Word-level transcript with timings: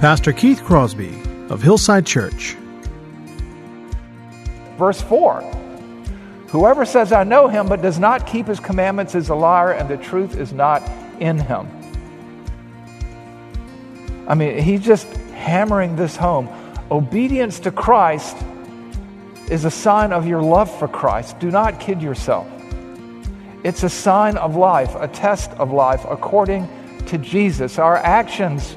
Pastor 0.00 0.30
Keith 0.30 0.62
Crosby 0.62 1.18
of 1.48 1.62
Hillside 1.62 2.04
Church. 2.04 2.54
Verse 4.76 5.00
4 5.00 5.40
Whoever 6.48 6.84
says, 6.84 7.12
I 7.12 7.24
know 7.24 7.48
him, 7.48 7.66
but 7.66 7.80
does 7.80 7.98
not 7.98 8.26
keep 8.26 8.46
his 8.46 8.60
commandments 8.60 9.14
is 9.14 9.30
a 9.30 9.34
liar, 9.34 9.72
and 9.72 9.88
the 9.88 9.96
truth 9.96 10.36
is 10.36 10.52
not 10.52 10.82
in 11.18 11.38
him. 11.38 11.66
I 14.28 14.34
mean, 14.34 14.58
he's 14.58 14.84
just 14.84 15.06
hammering 15.32 15.96
this 15.96 16.14
home. 16.14 16.50
Obedience 16.90 17.58
to 17.60 17.70
Christ 17.70 18.36
is 19.50 19.64
a 19.64 19.70
sign 19.70 20.12
of 20.12 20.26
your 20.26 20.42
love 20.42 20.70
for 20.78 20.88
Christ. 20.88 21.38
Do 21.38 21.50
not 21.50 21.80
kid 21.80 22.02
yourself. 22.02 22.46
It's 23.64 23.82
a 23.82 23.88
sign 23.88 24.36
of 24.36 24.56
life, 24.56 24.94
a 24.96 25.08
test 25.08 25.52
of 25.52 25.72
life 25.72 26.04
according 26.06 26.68
to 27.06 27.16
Jesus. 27.16 27.78
Our 27.78 27.96
actions 27.96 28.76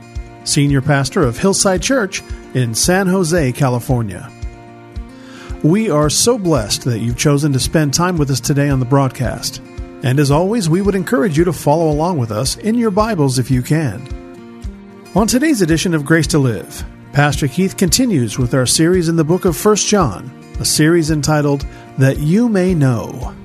Senior 0.43 0.81
Pastor 0.81 1.23
of 1.23 1.37
Hillside 1.37 1.81
Church 1.81 2.23
in 2.53 2.73
San 2.75 3.07
Jose, 3.07 3.51
California. 3.53 4.31
We 5.63 5.89
are 5.91 6.09
so 6.09 6.37
blessed 6.39 6.85
that 6.85 6.99
you've 6.99 7.17
chosen 7.17 7.53
to 7.53 7.59
spend 7.59 7.93
time 7.93 8.17
with 8.17 8.31
us 8.31 8.39
today 8.39 8.69
on 8.69 8.79
the 8.79 8.85
broadcast. 8.85 9.59
And 10.03 10.19
as 10.19 10.31
always, 10.31 10.67
we 10.67 10.81
would 10.81 10.95
encourage 10.95 11.37
you 11.37 11.43
to 11.43 11.53
follow 11.53 11.91
along 11.91 12.17
with 12.17 12.31
us 12.31 12.57
in 12.57 12.75
your 12.75 12.89
Bibles 12.89 13.37
if 13.37 13.51
you 13.51 13.61
can. 13.61 14.01
On 15.13 15.27
today's 15.27 15.61
edition 15.61 15.93
of 15.93 16.05
Grace 16.05 16.25
to 16.27 16.39
Live, 16.39 16.83
Pastor 17.13 17.47
Keith 17.47 17.77
continues 17.77 18.39
with 18.39 18.55
our 18.55 18.65
series 18.65 19.09
in 19.09 19.17
the 19.17 19.23
book 19.23 19.45
of 19.45 19.63
1 19.63 19.75
John, 19.75 20.31
a 20.59 20.65
series 20.65 21.11
entitled 21.11 21.65
That 21.99 22.17
You 22.17 22.49
May 22.49 22.73
Know. 22.73 23.35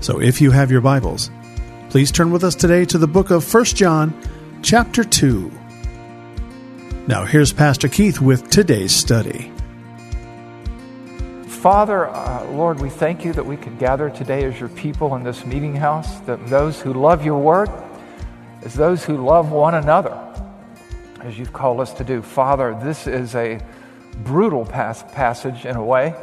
So 0.00 0.20
if 0.20 0.40
you 0.40 0.50
have 0.52 0.70
your 0.70 0.80
Bibles, 0.80 1.30
please 1.90 2.10
turn 2.10 2.30
with 2.30 2.44
us 2.44 2.54
today 2.54 2.84
to 2.86 2.96
the 2.96 3.08
book 3.08 3.30
of 3.30 3.52
1 3.52 3.64
John, 3.64 4.18
chapter 4.62 5.04
2. 5.04 5.50
Now 7.08 7.24
here's 7.24 7.54
Pastor 7.54 7.88
Keith 7.88 8.20
with 8.20 8.50
today's 8.50 8.92
study. 8.92 9.50
Father, 11.46 12.06
uh, 12.06 12.44
Lord, 12.50 12.80
we 12.82 12.90
thank 12.90 13.24
you 13.24 13.32
that 13.32 13.46
we 13.46 13.56
could 13.56 13.78
gather 13.78 14.10
today 14.10 14.44
as 14.44 14.60
your 14.60 14.68
people 14.68 15.14
in 15.14 15.24
this 15.24 15.46
meeting 15.46 15.74
house, 15.74 16.20
that 16.26 16.48
those 16.48 16.82
who 16.82 16.92
love 16.92 17.24
your 17.24 17.38
word, 17.38 17.70
as 18.62 18.74
those 18.74 19.06
who 19.06 19.16
love 19.24 19.50
one 19.50 19.74
another, 19.74 20.18
as 21.22 21.38
you've 21.38 21.54
called 21.54 21.80
us 21.80 21.94
to 21.94 22.04
do. 22.04 22.20
Father, 22.20 22.78
this 22.82 23.06
is 23.06 23.34
a 23.34 23.58
brutal 24.22 24.66
pas- 24.66 25.02
passage 25.14 25.64
in 25.64 25.76
a 25.76 25.82
way. 25.82 26.14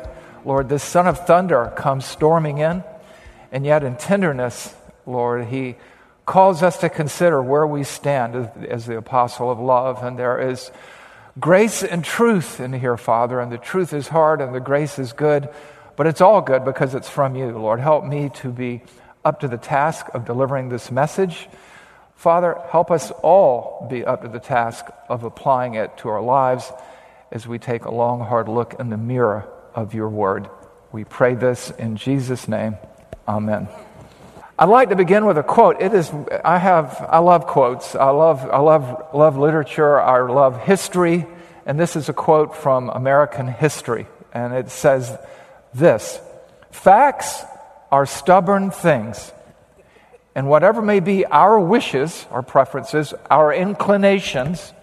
Lord, 0.45 0.69
this 0.69 0.83
son 0.83 1.07
of 1.07 1.25
thunder 1.25 1.73
comes 1.75 2.05
storming 2.05 2.59
in, 2.59 2.83
and 3.51 3.65
yet 3.65 3.83
in 3.83 3.95
tenderness, 3.95 4.75
Lord, 5.07 5.47
he 5.47 5.77
calls 6.25 6.63
us 6.63 6.77
to 6.79 6.89
consider 6.89 7.41
where 7.41 7.67
we 7.67 7.83
stand 7.83 8.49
as, 8.67 8.85
the 8.85 8.97
apostle 8.97 9.51
of 9.51 9.59
love, 9.59 10.03
and 10.03 10.17
there 10.17 10.49
is 10.49 10.71
grace 11.39 11.83
and 11.83 12.03
truth 12.03 12.59
in 12.59 12.73
here, 12.73 12.97
Father, 12.97 13.39
and 13.39 13.51
the 13.51 13.57
truth 13.57 13.93
is 13.93 14.07
hard 14.07 14.41
and 14.41 14.53
the 14.53 14.59
grace 14.59 14.97
is 14.97 15.13
good, 15.13 15.49
but 15.95 16.07
it's 16.07 16.21
all 16.21 16.41
good 16.41 16.65
because 16.65 16.95
it's 16.95 17.09
from 17.09 17.35
you. 17.35 17.51
Lord, 17.51 17.79
help 17.79 18.05
me 18.05 18.29
to 18.35 18.49
be 18.49 18.81
up 19.23 19.39
to 19.41 19.47
the 19.47 19.57
task 19.57 20.07
of 20.13 20.25
delivering 20.25 20.69
this 20.69 20.91
message. 20.91 21.47
Father, 22.15 22.57
help 22.69 22.91
us 22.91 23.11
all 23.23 23.87
be 23.89 24.05
up 24.05 24.21
to 24.21 24.27
the 24.27 24.39
task 24.39 24.85
of 25.09 25.23
applying 25.23 25.75
it 25.75 25.97
to 25.97 26.09
our 26.09 26.21
lives 26.21 26.71
as 27.31 27.47
we 27.47 27.59
take 27.59 27.85
a 27.85 27.91
long, 27.91 28.19
hard 28.21 28.47
look 28.47 28.75
in 28.79 28.89
the 28.89 28.97
mirror 28.97 29.47
of 29.73 29.93
your 29.93 30.09
word. 30.09 30.49
We 30.91 31.03
pray 31.03 31.35
this 31.35 31.71
in 31.71 31.97
Jesus' 31.97 32.47
name. 32.47 32.77
Amen. 33.27 33.67
I'd 34.57 34.69
like 34.69 34.87
to 34.89 34.95
begin 34.95 35.25
with 35.25 35.37
a 35.37 35.43
quote. 35.43 35.81
It 35.81 35.93
is, 35.93 36.09
I 36.45 36.57
have, 36.57 37.05
I 37.09 37.19
love 37.19 37.45
quotes. 37.45 37.93
I 37.93 38.09
love, 38.11 38.49
I 38.49 38.59
love, 38.59 39.13
love 39.13 39.37
literature. 39.37 39.99
I 39.99 40.21
love 40.31 40.61
history. 40.61 41.25
And 41.65 41.77
this 41.77 41.97
is 41.97 42.07
a 42.07 42.13
quote 42.13 42.55
from 42.55 42.89
American 42.89 43.49
history. 43.49 44.07
And 44.33 44.53
it 44.53 44.69
says 44.69 45.17
this 45.73 46.21
Facts 46.71 47.43
are 47.91 48.05
stubborn 48.05 48.71
things. 48.71 49.33
And 50.35 50.47
whatever 50.47 50.81
may 50.81 51.01
be 51.01 51.25
our 51.25 51.59
wishes, 51.59 52.25
our 52.31 52.41
preferences, 52.41 53.13
our 53.29 53.53
inclinations, 53.53 54.73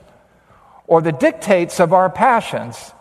or 0.87 1.00
the 1.00 1.12
dictates 1.12 1.81
of 1.81 1.94
our 1.94 2.10
passions, 2.10 2.93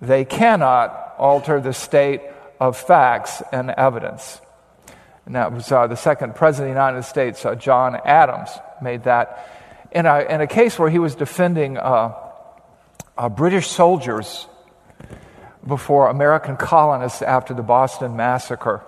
they 0.00 0.24
cannot 0.24 1.14
alter 1.18 1.60
the 1.60 1.72
state 1.72 2.20
of 2.60 2.76
facts 2.76 3.42
and 3.52 3.70
evidence. 3.70 4.40
And 5.26 5.34
that 5.36 5.52
was 5.52 5.70
uh, 5.70 5.86
the 5.86 5.96
second 5.96 6.34
president 6.34 6.70
of 6.70 6.74
the 6.74 6.80
United 6.80 7.02
States, 7.04 7.44
uh, 7.44 7.54
John 7.54 7.96
Adams, 8.04 8.50
made 8.80 9.04
that 9.04 9.48
in 9.92 10.06
a, 10.06 10.20
in 10.20 10.40
a 10.40 10.46
case 10.46 10.78
where 10.78 10.90
he 10.90 10.98
was 10.98 11.14
defending 11.14 11.78
uh, 11.78 12.12
British 13.36 13.68
soldiers 13.68 14.46
before 15.66 16.08
American 16.08 16.56
colonists 16.56 17.22
after 17.22 17.54
the 17.54 17.62
Boston 17.62 18.16
Massacre. 18.16 18.82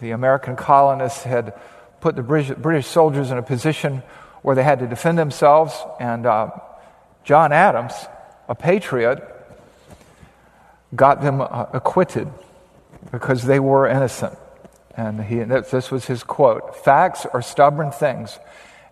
The 0.00 0.10
American 0.10 0.56
colonists 0.56 1.22
had 1.22 1.54
put 2.00 2.16
the 2.16 2.22
British, 2.22 2.56
British 2.56 2.86
soldiers 2.86 3.30
in 3.30 3.38
a 3.38 3.42
position 3.42 4.02
where 4.42 4.54
they 4.54 4.62
had 4.62 4.80
to 4.80 4.86
defend 4.86 5.18
themselves, 5.18 5.74
and 6.00 6.26
uh, 6.26 6.50
John 7.24 7.52
Adams, 7.52 7.92
a 8.48 8.54
patriot, 8.54 9.22
got 10.94 11.22
them 11.22 11.40
uh, 11.40 11.66
acquitted 11.72 12.28
because 13.10 13.44
they 13.44 13.60
were 13.60 13.86
innocent. 13.86 14.36
And 14.96 15.24
he, 15.24 15.38
this 15.38 15.90
was 15.90 16.06
his 16.06 16.22
quote 16.22 16.76
Facts 16.84 17.26
are 17.26 17.42
stubborn 17.42 17.90
things. 17.90 18.38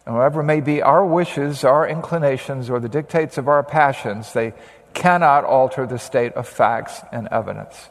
And 0.06 0.14
whatever 0.14 0.42
may 0.42 0.60
be 0.60 0.82
our 0.82 1.04
wishes, 1.04 1.62
our 1.62 1.86
inclinations, 1.86 2.70
or 2.70 2.80
the 2.80 2.88
dictates 2.88 3.38
of 3.38 3.48
our 3.48 3.62
passions, 3.62 4.32
they 4.32 4.54
cannot 4.94 5.44
alter 5.44 5.86
the 5.86 5.98
state 5.98 6.32
of 6.32 6.48
facts 6.48 7.00
and 7.12 7.28
evidence. 7.30 7.88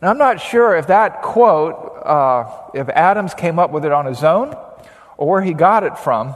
Now, 0.00 0.10
I'm 0.10 0.18
not 0.18 0.40
sure 0.40 0.76
if 0.76 0.86
that 0.88 1.22
quote, 1.22 1.74
uh, 2.04 2.50
if 2.74 2.88
Adams 2.88 3.34
came 3.34 3.58
up 3.58 3.70
with 3.70 3.84
it 3.84 3.92
on 3.92 4.06
his 4.06 4.24
own 4.24 4.56
or 5.16 5.28
where 5.28 5.42
he 5.42 5.54
got 5.54 5.84
it 5.84 5.98
from. 5.98 6.34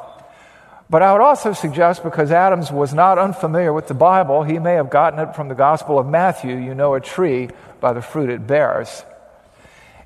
But 0.88 1.02
I 1.02 1.12
would 1.12 1.20
also 1.20 1.52
suggest, 1.52 2.04
because 2.04 2.30
Adams 2.30 2.70
was 2.70 2.94
not 2.94 3.19
unfamiliar 3.19 3.72
with 3.72 3.88
the 3.88 3.94
Bible, 3.94 4.44
he 4.44 4.60
may 4.60 4.74
have 4.74 4.88
gotten 4.88 5.19
it 5.19 5.34
from 5.34 5.48
the 5.48 5.56
Gospel 5.56 5.98
of 5.98 6.06
Matthew 6.06 6.54
you 6.56 6.74
know 6.74 6.94
a 6.94 7.00
tree 7.00 7.48
by 7.80 7.92
the 7.92 8.02
fruit 8.02 8.30
it 8.30 8.46
bears. 8.46 9.04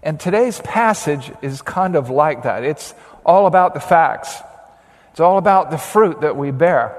And 0.02 0.18
today's 0.18 0.60
passage 0.60 1.30
is 1.42 1.60
kind 1.60 1.94
of 1.94 2.08
like 2.08 2.44
that. 2.44 2.64
It's 2.64 2.94
all 3.24 3.46
about 3.46 3.74
the 3.74 3.80
facts. 3.80 4.34
It's 5.10 5.20
all 5.20 5.36
about 5.36 5.70
the 5.70 5.78
fruit 5.78 6.22
that 6.22 6.36
we 6.36 6.50
bear. 6.50 6.96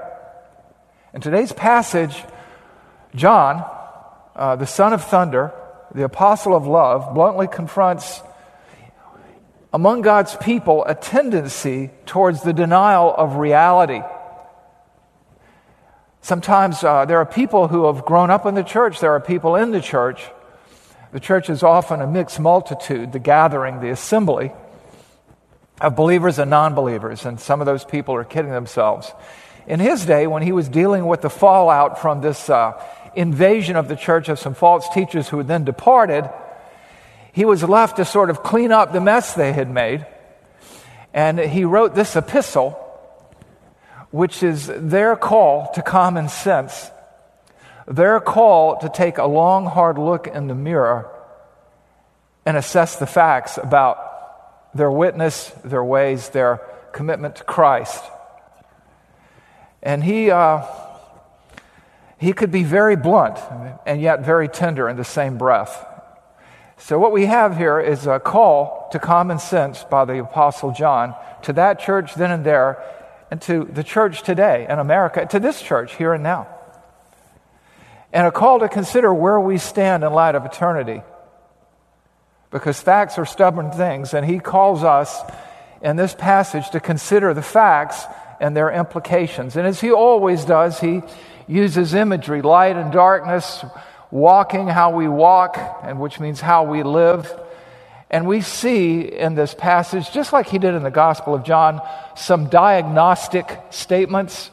In 1.12 1.20
today's 1.20 1.52
passage, 1.52 2.22
John, 3.14 3.64
uh, 4.36 4.56
the 4.56 4.66
son 4.66 4.92
of 4.92 5.02
thunder, 5.04 5.52
the 5.94 6.04
apostle 6.04 6.54
of 6.54 6.66
love, 6.66 7.12
bluntly 7.14 7.48
confronts 7.48 8.22
among 9.72 10.02
God's 10.02 10.36
people 10.36 10.84
a 10.84 10.94
tendency 10.94 11.90
towards 12.06 12.42
the 12.42 12.52
denial 12.52 13.12
of 13.12 13.36
reality. 13.36 14.02
Sometimes 16.20 16.84
uh, 16.84 17.04
there 17.04 17.18
are 17.18 17.26
people 17.26 17.68
who 17.68 17.86
have 17.86 18.04
grown 18.04 18.30
up 18.30 18.46
in 18.46 18.54
the 18.54 18.62
church, 18.62 19.00
there 19.00 19.12
are 19.12 19.20
people 19.20 19.56
in 19.56 19.72
the 19.72 19.80
church. 19.80 20.22
The 21.12 21.20
church 21.20 21.50
is 21.50 21.62
often 21.62 22.00
a 22.00 22.06
mixed 22.06 22.40
multitude, 22.40 23.12
the 23.12 23.18
gathering, 23.18 23.80
the 23.80 23.90
assembly 23.90 24.50
of 25.78 25.94
believers 25.94 26.38
and 26.38 26.50
non 26.50 26.74
believers, 26.74 27.26
and 27.26 27.38
some 27.38 27.60
of 27.60 27.66
those 27.66 27.84
people 27.84 28.14
are 28.14 28.24
kidding 28.24 28.50
themselves. 28.50 29.12
In 29.66 29.78
his 29.78 30.06
day, 30.06 30.26
when 30.26 30.42
he 30.42 30.52
was 30.52 30.70
dealing 30.70 31.06
with 31.06 31.20
the 31.20 31.28
fallout 31.28 32.00
from 32.00 32.22
this 32.22 32.48
uh, 32.48 32.82
invasion 33.14 33.76
of 33.76 33.88
the 33.88 33.96
church 33.96 34.30
of 34.30 34.38
some 34.38 34.54
false 34.54 34.88
teachers 34.88 35.28
who 35.28 35.36
had 35.36 35.48
then 35.48 35.64
departed, 35.64 36.28
he 37.32 37.44
was 37.44 37.62
left 37.62 37.96
to 37.96 38.06
sort 38.06 38.30
of 38.30 38.42
clean 38.42 38.72
up 38.72 38.92
the 38.92 39.00
mess 39.00 39.34
they 39.34 39.52
had 39.52 39.70
made. 39.70 40.06
And 41.12 41.38
he 41.38 41.66
wrote 41.66 41.94
this 41.94 42.16
epistle, 42.16 42.70
which 44.10 44.42
is 44.42 44.66
their 44.66 45.14
call 45.14 45.70
to 45.74 45.82
common 45.82 46.30
sense, 46.30 46.90
their 47.92 48.20
call 48.20 48.78
to 48.78 48.88
take 48.88 49.18
a 49.18 49.26
long, 49.26 49.66
hard 49.66 49.98
look 49.98 50.26
in 50.26 50.46
the 50.46 50.54
mirror 50.54 51.10
and 52.46 52.56
assess 52.56 52.96
the 52.96 53.06
facts 53.06 53.58
about 53.58 54.74
their 54.74 54.90
witness, 54.90 55.52
their 55.64 55.84
ways, 55.84 56.30
their 56.30 56.62
commitment 56.92 57.36
to 57.36 57.44
Christ. 57.44 58.02
And 59.82 60.02
he, 60.02 60.30
uh, 60.30 60.64
he 62.18 62.32
could 62.32 62.50
be 62.50 62.64
very 62.64 62.96
blunt 62.96 63.38
and 63.84 64.00
yet 64.00 64.24
very 64.24 64.48
tender 64.48 64.88
in 64.88 64.96
the 64.96 65.04
same 65.04 65.36
breath. 65.36 65.86
So, 66.78 66.98
what 66.98 67.12
we 67.12 67.26
have 67.26 67.58
here 67.58 67.78
is 67.78 68.06
a 68.06 68.18
call 68.18 68.88
to 68.90 68.98
common 68.98 69.38
sense 69.38 69.84
by 69.84 70.04
the 70.04 70.18
Apostle 70.18 70.72
John 70.72 71.14
to 71.42 71.52
that 71.52 71.78
church 71.78 72.14
then 72.14 72.30
and 72.30 72.44
there, 72.44 72.82
and 73.30 73.40
to 73.42 73.64
the 73.64 73.84
church 73.84 74.22
today 74.22 74.66
in 74.68 74.78
America, 74.78 75.24
to 75.26 75.38
this 75.38 75.62
church 75.62 75.94
here 75.94 76.12
and 76.12 76.22
now. 76.24 76.48
And 78.12 78.26
a 78.26 78.30
call 78.30 78.60
to 78.60 78.68
consider 78.68 79.12
where 79.12 79.40
we 79.40 79.58
stand 79.58 80.04
in 80.04 80.12
light 80.12 80.34
of 80.34 80.44
eternity. 80.44 81.02
Because 82.50 82.78
facts 82.78 83.18
are 83.18 83.24
stubborn 83.24 83.70
things, 83.70 84.12
and 84.12 84.26
he 84.26 84.38
calls 84.38 84.84
us 84.84 85.22
in 85.80 85.96
this 85.96 86.14
passage 86.14 86.68
to 86.70 86.80
consider 86.80 87.32
the 87.32 87.42
facts 87.42 88.04
and 88.40 88.54
their 88.56 88.70
implications. 88.70 89.56
And 89.56 89.66
as 89.66 89.80
he 89.80 89.90
always 89.90 90.44
does, 90.44 90.78
he 90.78 91.00
uses 91.46 91.94
imagery, 91.94 92.42
light 92.42 92.76
and 92.76 92.92
darkness, 92.92 93.64
walking 94.10 94.68
how 94.68 94.90
we 94.90 95.08
walk, 95.08 95.56
and 95.82 95.98
which 95.98 96.20
means 96.20 96.40
how 96.40 96.64
we 96.64 96.82
live. 96.82 97.32
And 98.10 98.26
we 98.26 98.42
see 98.42 99.00
in 99.00 99.34
this 99.34 99.54
passage, 99.54 100.12
just 100.12 100.34
like 100.34 100.46
he 100.46 100.58
did 100.58 100.74
in 100.74 100.82
the 100.82 100.90
Gospel 100.90 101.34
of 101.34 101.44
John, 101.44 101.80
some 102.14 102.48
diagnostic 102.48 103.58
statements. 103.70 104.50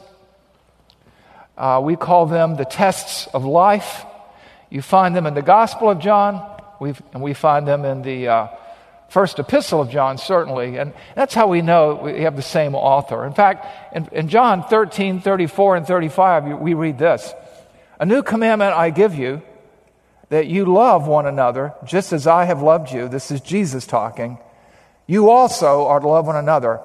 Uh, 1.59 1.81
we 1.83 1.97
call 1.97 2.25
them 2.25 2.55
the 2.55 2.63
tests 2.63 3.27
of 3.33 3.43
life. 3.43 4.05
You 4.69 4.81
find 4.81 5.13
them 5.13 5.27
in 5.27 5.33
the 5.33 5.41
Gospel 5.41 5.89
of 5.89 5.99
John, 5.99 6.41
We've, 6.79 7.01
and 7.13 7.21
we 7.21 7.33
find 7.33 7.67
them 7.67 7.83
in 7.83 8.01
the 8.01 8.29
uh, 8.29 8.47
first 9.09 9.37
epistle 9.39 9.81
of 9.81 9.89
John, 9.89 10.17
certainly. 10.17 10.77
And 10.77 10.93
that's 11.15 11.33
how 11.33 11.47
we 11.47 11.61
know 11.61 11.95
we 11.95 12.21
have 12.21 12.37
the 12.37 12.41
same 12.41 12.75
author. 12.75 13.25
In 13.25 13.33
fact, 13.33 13.67
in, 13.93 14.07
in 14.13 14.29
John 14.29 14.63
13, 14.63 15.19
34, 15.19 15.75
and 15.75 15.85
35, 15.85 16.59
we 16.59 16.73
read 16.73 16.97
this 16.97 17.33
A 17.99 18.05
new 18.05 18.23
commandment 18.23 18.73
I 18.73 18.91
give 18.91 19.15
you, 19.15 19.41
that 20.29 20.47
you 20.47 20.63
love 20.63 21.07
one 21.07 21.25
another 21.25 21.73
just 21.83 22.13
as 22.13 22.25
I 22.25 22.45
have 22.45 22.61
loved 22.61 22.91
you. 22.93 23.09
This 23.09 23.31
is 23.31 23.41
Jesus 23.41 23.85
talking. 23.85 24.37
You 25.07 25.29
also 25.29 25.87
are 25.87 25.99
to 25.99 26.07
love 26.07 26.27
one 26.27 26.37
another. 26.37 26.79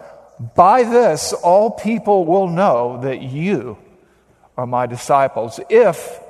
By 0.56 0.82
this, 0.82 1.32
all 1.32 1.70
people 1.70 2.24
will 2.24 2.48
know 2.48 3.00
that 3.02 3.22
you 3.22 3.78
are 4.56 4.66
my 4.66 4.86
disciples. 4.86 5.60
If, 5.68 6.20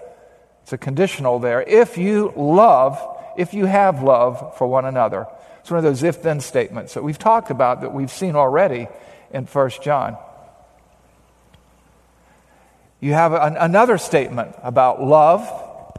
it's 0.63 0.73
a 0.73 0.79
conditional 0.79 1.39
there, 1.39 1.63
if 1.63 1.99
you 1.99 2.33
love, 2.37 2.99
if 3.37 3.55
you 3.55 3.67
have 3.67 4.03
love 4.03 4.57
for 4.57 4.67
one 4.67 4.85
another. 4.85 5.27
It's 5.61 5.71
one 5.71 5.79
of 5.79 5.85
those 5.85 6.03
if 6.03 6.23
then 6.23 6.41
statements 6.41 6.95
that 6.95 7.03
we've 7.03 7.19
talked 7.19 7.51
about 7.51 7.81
that 7.81 7.93
we've 7.93 8.11
seen 8.11 8.37
already 8.37 8.87
in 9.31 9.45
1 9.47 9.71
John. 9.83 10.17
You 13.01 13.13
have 13.13 13.33
an, 13.33 13.57
another 13.57 13.99
statement 13.99 14.55
about 14.63 15.03
love 15.03 15.47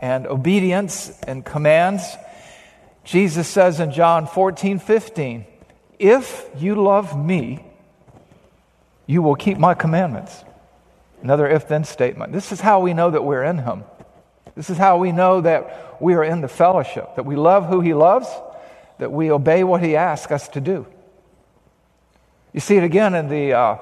and 0.01 0.25
obedience 0.27 1.19
and 1.21 1.45
commands. 1.45 2.03
Jesus 3.03 3.47
says 3.47 3.79
in 3.79 3.91
John 3.91 4.27
14, 4.27 4.79
15, 4.79 5.45
If 5.99 6.47
you 6.57 6.75
love 6.75 7.17
me, 7.17 7.63
you 9.05 9.21
will 9.21 9.35
keep 9.35 9.57
my 9.57 9.73
commandments. 9.73 10.43
Another 11.25 11.47
if 11.47 11.67
then 11.67 11.85
statement. 11.85 12.33
This 12.33 12.51
is 12.51 12.61
how 12.61 12.81
we 12.81 12.93
know 12.93 13.09
that 13.09 13.23
we're 13.23 13.43
in 13.43 13.57
Him. 13.57 13.83
This 14.53 14.69
is 14.69 14.77
how 14.77 14.99
we 14.99 15.11
know 15.11 15.41
that 15.41 15.99
we 15.99 16.13
are 16.13 16.23
in 16.23 16.41
the 16.41 16.47
fellowship, 16.47 17.15
that 17.15 17.25
we 17.25 17.35
love 17.35 17.65
who 17.65 17.81
He 17.81 17.95
loves, 17.95 18.27
that 18.99 19.11
we 19.11 19.31
obey 19.31 19.63
what 19.63 19.81
He 19.81 19.95
asks 19.95 20.31
us 20.31 20.47
to 20.49 20.61
do. 20.61 20.85
You 22.53 22.59
see 22.59 22.77
it 22.77 22.83
again 22.83 23.15
in 23.15 23.27
the, 23.27 23.53
uh, 23.53 23.77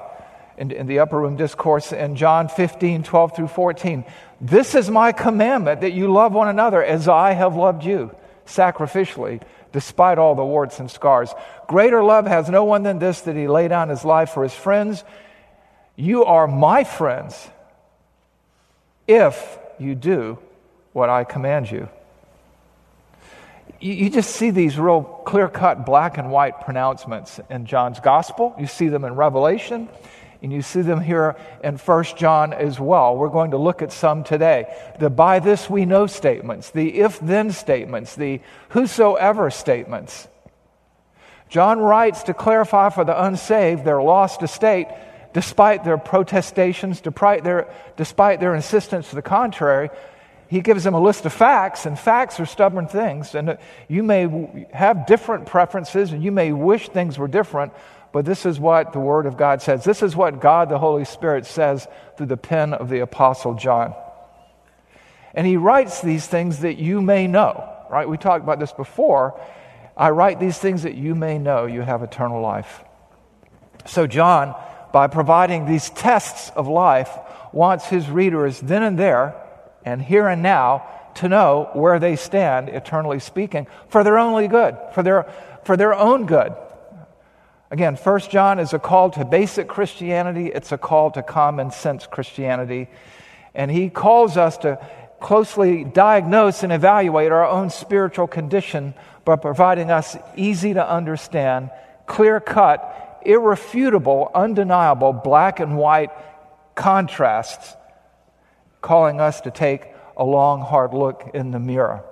in, 0.56 0.70
in 0.70 0.86
the 0.86 1.00
upper 1.00 1.20
room 1.20 1.36
discourse 1.36 1.92
in 1.92 2.16
John 2.16 2.48
15, 2.48 3.02
12 3.02 3.36
through 3.36 3.48
14. 3.48 4.06
This 4.40 4.74
is 4.74 4.88
my 4.88 5.12
commandment 5.12 5.82
that 5.82 5.92
you 5.92 6.10
love 6.10 6.32
one 6.32 6.48
another 6.48 6.82
as 6.82 7.08
I 7.08 7.32
have 7.32 7.56
loved 7.56 7.84
you 7.84 8.16
sacrificially, 8.46 9.42
despite 9.70 10.16
all 10.16 10.34
the 10.34 10.42
warts 10.42 10.80
and 10.80 10.90
scars. 10.90 11.34
Greater 11.66 12.02
love 12.02 12.26
has 12.26 12.48
no 12.48 12.64
one 12.64 12.84
than 12.84 13.00
this 13.00 13.20
that 13.20 13.36
he 13.36 13.48
lay 13.48 13.68
down 13.68 13.90
his 13.90 14.02
life 14.02 14.30
for 14.30 14.44
his 14.44 14.54
friends. 14.54 15.04
You 15.96 16.24
are 16.24 16.46
my 16.46 16.84
friends 16.84 17.48
if 19.06 19.58
you 19.78 19.94
do 19.94 20.38
what 20.92 21.08
I 21.08 21.24
command 21.24 21.70
you. 21.70 21.88
You, 23.80 24.08
just 24.08 24.30
see 24.30 24.50
these 24.50 24.78
real 24.78 25.02
clear 25.02 25.48
cut 25.48 25.84
black 25.84 26.16
and 26.16 26.30
white 26.30 26.62
pronouncements 26.62 27.38
in 27.50 27.66
John's 27.66 28.00
gospel. 28.00 28.54
You 28.58 28.66
see 28.66 28.88
them 28.88 29.04
in 29.04 29.14
Revelation. 29.14 29.88
And 30.42 30.52
you 30.52 30.60
see 30.60 30.82
them 30.82 31.00
here 31.00 31.36
in 31.62 31.78
1 31.78 32.04
John 32.16 32.52
as 32.52 32.78
well. 32.78 33.16
We're 33.16 33.30
going 33.30 33.52
to 33.52 33.56
look 33.56 33.80
at 33.80 33.92
some 33.92 34.24
today. 34.24 34.66
The 35.00 35.08
by 35.08 35.38
this 35.38 35.70
we 35.70 35.86
know 35.86 36.06
statements, 36.06 36.70
the 36.70 37.00
if 37.00 37.18
then 37.18 37.50
statements, 37.50 38.14
the 38.14 38.40
whosoever 38.68 39.50
statements. 39.50 40.28
John 41.48 41.78
writes 41.78 42.24
to 42.24 42.34
clarify 42.34 42.90
for 42.90 43.04
the 43.04 43.24
unsaved 43.24 43.84
their 43.84 44.02
lost 44.02 44.42
estate, 44.42 44.88
despite 45.34 45.84
their 45.84 45.98
protestations, 45.98 47.02
despite 47.02 47.44
their, 47.44 47.68
despite 47.96 48.40
their 48.40 48.54
insistence 48.54 49.10
to 49.10 49.16
the 49.16 49.22
contrary. 49.22 49.90
He 50.48 50.60
gives 50.60 50.84
them 50.84 50.94
a 50.94 51.00
list 51.00 51.26
of 51.26 51.32
facts, 51.32 51.84
and 51.84 51.98
facts 51.98 52.38
are 52.38 52.46
stubborn 52.46 52.86
things. 52.86 53.34
And 53.34 53.50
uh, 53.50 53.56
you 53.88 54.02
may 54.02 54.66
have 54.72 55.06
different 55.06 55.46
preferences, 55.46 56.12
and 56.12 56.22
you 56.22 56.30
may 56.30 56.52
wish 56.52 56.88
things 56.88 57.18
were 57.18 57.26
different, 57.26 57.72
but 58.12 58.24
this 58.24 58.46
is 58.46 58.60
what 58.60 58.92
the 58.92 59.00
Word 59.00 59.26
of 59.26 59.36
God 59.36 59.60
says. 59.60 59.82
This 59.82 60.02
is 60.02 60.14
what 60.14 60.40
God 60.40 60.68
the 60.68 60.78
Holy 60.78 61.04
Spirit 61.04 61.46
says 61.46 61.88
through 62.16 62.26
the 62.26 62.36
pen 62.36 62.72
of 62.72 62.88
the 62.88 63.00
Apostle 63.00 63.54
John. 63.54 63.94
And 65.34 65.44
he 65.44 65.56
writes 65.56 66.00
these 66.00 66.24
things 66.24 66.60
that 66.60 66.78
you 66.78 67.02
may 67.02 67.26
know, 67.26 67.68
right? 67.90 68.08
We 68.08 68.18
talked 68.18 68.44
about 68.44 68.60
this 68.60 68.72
before. 68.72 69.40
I 69.96 70.10
write 70.10 70.38
these 70.38 70.58
things 70.58 70.84
that 70.84 70.94
you 70.94 71.16
may 71.16 71.38
know 71.38 71.66
you 71.66 71.80
have 71.80 72.04
eternal 72.04 72.40
life. 72.40 72.84
So, 73.86 74.06
John, 74.06 74.54
by 74.94 75.08
providing 75.08 75.66
these 75.66 75.90
tests 75.90 76.52
of 76.54 76.68
life, 76.68 77.10
wants 77.50 77.84
his 77.86 78.08
readers 78.08 78.60
then 78.60 78.84
and 78.84 78.96
there 78.96 79.34
and 79.84 80.00
here 80.00 80.28
and 80.28 80.40
now 80.40 80.86
to 81.16 81.28
know 81.28 81.68
where 81.72 81.98
they 81.98 82.14
stand, 82.14 82.68
eternally 82.68 83.18
speaking, 83.18 83.66
for 83.88 84.04
their 84.04 84.20
only 84.20 84.46
good, 84.46 84.78
for 84.94 85.02
their, 85.02 85.26
for 85.64 85.76
their 85.76 85.94
own 85.94 86.26
good. 86.26 86.54
Again, 87.72 87.96
First 87.96 88.30
John 88.30 88.60
is 88.60 88.72
a 88.72 88.78
call 88.78 89.10
to 89.10 89.24
basic 89.24 89.66
Christianity, 89.66 90.46
it's 90.46 90.70
a 90.70 90.78
call 90.78 91.10
to 91.10 91.24
common 91.24 91.72
sense 91.72 92.06
Christianity. 92.06 92.88
And 93.52 93.72
he 93.72 93.90
calls 93.90 94.36
us 94.36 94.58
to 94.58 94.78
closely 95.18 95.82
diagnose 95.82 96.62
and 96.62 96.72
evaluate 96.72 97.32
our 97.32 97.48
own 97.48 97.70
spiritual 97.70 98.28
condition 98.28 98.94
by 99.24 99.34
providing 99.34 99.90
us 99.90 100.16
easy 100.36 100.72
to 100.74 100.88
understand, 100.88 101.72
clear 102.06 102.38
cut, 102.38 103.03
irrefutable, 103.24 104.30
undeniable 104.34 105.12
black 105.12 105.60
and 105.60 105.76
white 105.76 106.10
contrasts, 106.74 107.76
calling 108.80 109.20
us 109.20 109.40
to 109.42 109.50
take 109.50 109.86
a 110.16 110.24
long, 110.24 110.60
hard 110.60 110.94
look 110.94 111.30
in 111.34 111.50
the 111.50 111.58
mirror. 111.58 112.04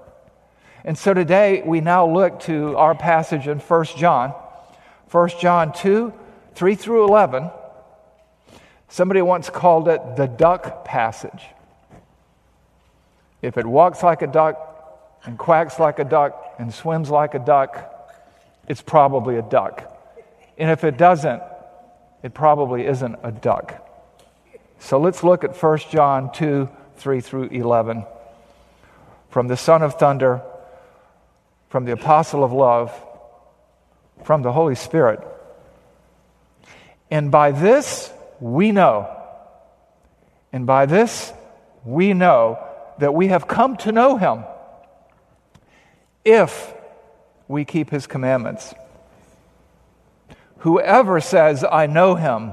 And 0.85 0.99
so 0.99 1.15
today 1.15 1.63
we 1.65 1.81
now 1.81 2.07
look 2.07 2.41
to 2.41 2.77
our 2.77 2.95
passage 2.95 3.47
in 3.47 3.59
1 3.59 3.85
John 3.97 4.35
1 5.13 5.29
John 5.39 5.75
2, 5.75 6.11
3 6.55 6.75
through 6.75 7.05
11. 7.05 7.51
Somebody 8.89 9.21
once 9.21 9.51
called 9.51 9.89
it 9.89 10.17
the 10.17 10.27
duck 10.27 10.87
passage. 10.87 11.45
If 13.43 13.59
it 13.59 13.67
walks 13.67 14.03
like 14.03 14.23
a 14.23 14.27
duck 14.27 15.21
and 15.25 15.37
quacks 15.37 15.79
like 15.79 15.99
a 15.99 16.05
duck 16.05 16.55
and 16.59 16.73
swims 16.73 17.11
like 17.11 17.35
a 17.35 17.39
duck, 17.39 18.11
it's 18.69 18.81
probably 18.81 19.37
a 19.37 19.43
duck. 19.43 19.92
And 20.63 20.71
if 20.71 20.85
it 20.85 20.97
doesn't, 20.97 21.43
it 22.23 22.35
probably 22.35 22.87
isn't 22.87 23.17
a 23.25 23.33
duck. 23.33 23.85
So 24.79 25.01
let's 25.01 25.25
look 25.25 25.43
at 25.43 25.61
1 25.61 25.79
John 25.91 26.33
2 26.33 26.69
3 26.99 27.21
through 27.21 27.47
11. 27.47 28.07
From 29.29 29.49
the 29.49 29.57
Son 29.57 29.83
of 29.83 29.95
Thunder, 29.95 30.41
from 31.69 31.85
the 31.85 31.91
Apostle 31.91 32.45
of 32.45 32.53
Love, 32.53 32.95
from 34.23 34.43
the 34.43 34.53
Holy 34.53 34.77
Spirit. 34.77 35.19
And 37.11 37.33
by 37.33 37.51
this 37.51 38.13
we 38.39 38.71
know, 38.71 39.11
and 40.53 40.65
by 40.65 40.87
this 40.87 41.33
we 41.85 42.15
know 42.15 42.65
that 42.99 43.15
we 43.15 43.27
have 43.27 43.49
come 43.49 43.77
to 43.79 43.91
know 43.91 44.17
him 44.17 44.45
if 46.25 46.73
we 47.49 47.65
keep 47.65 47.91
his 47.91 48.07
commandments. 48.07 48.73
Whoever 50.63 51.21
says, 51.21 51.65
I 51.65 51.87
know 51.89 52.15
him, 52.15 52.53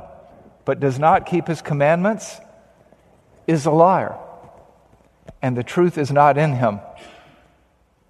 but 0.66 0.80
does 0.80 0.98
not 0.98 1.28
keep 1.28 1.48
his 1.48 1.62
commandments, 1.62 2.40
is 3.46 3.68
a 3.68 3.72
liar, 3.72 4.18
and 5.44 5.56
the 5.56 5.62
truth 5.62 5.96
is 5.96 6.12
not 6.12 6.36
in 6.36 6.54
him. 6.54 6.80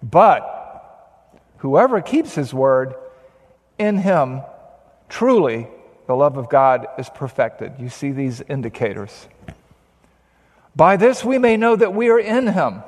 But 0.02 1.38
whoever 1.58 2.00
keeps 2.00 2.34
his 2.34 2.54
word, 2.54 2.94
in 3.78 3.98
him 3.98 4.40
truly 5.10 5.68
the 6.06 6.16
love 6.16 6.38
of 6.38 6.48
God 6.48 6.86
is 6.98 7.10
perfected. 7.10 7.74
You 7.78 7.90
see 7.90 8.10
these 8.10 8.40
indicators. 8.40 9.28
By 10.74 10.96
this 10.96 11.22
we 11.22 11.36
may 11.36 11.58
know 11.58 11.76
that 11.76 11.92
we 11.92 12.08
are 12.08 12.18
in 12.18 12.46
him. 12.46 12.82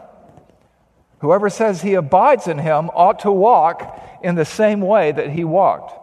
Whoever 1.19 1.51
says 1.51 1.83
he 1.83 1.93
abides 1.93 2.49
in 2.49 2.57
him 2.57 2.89
ought 2.95 3.19
to 3.21 3.31
walk 3.31 4.01
in 4.23 4.35
the 4.35 4.47
same 4.47 4.81
way 4.81 5.13
that 5.13 5.29
he 5.29 5.45
walked. 5.45 5.99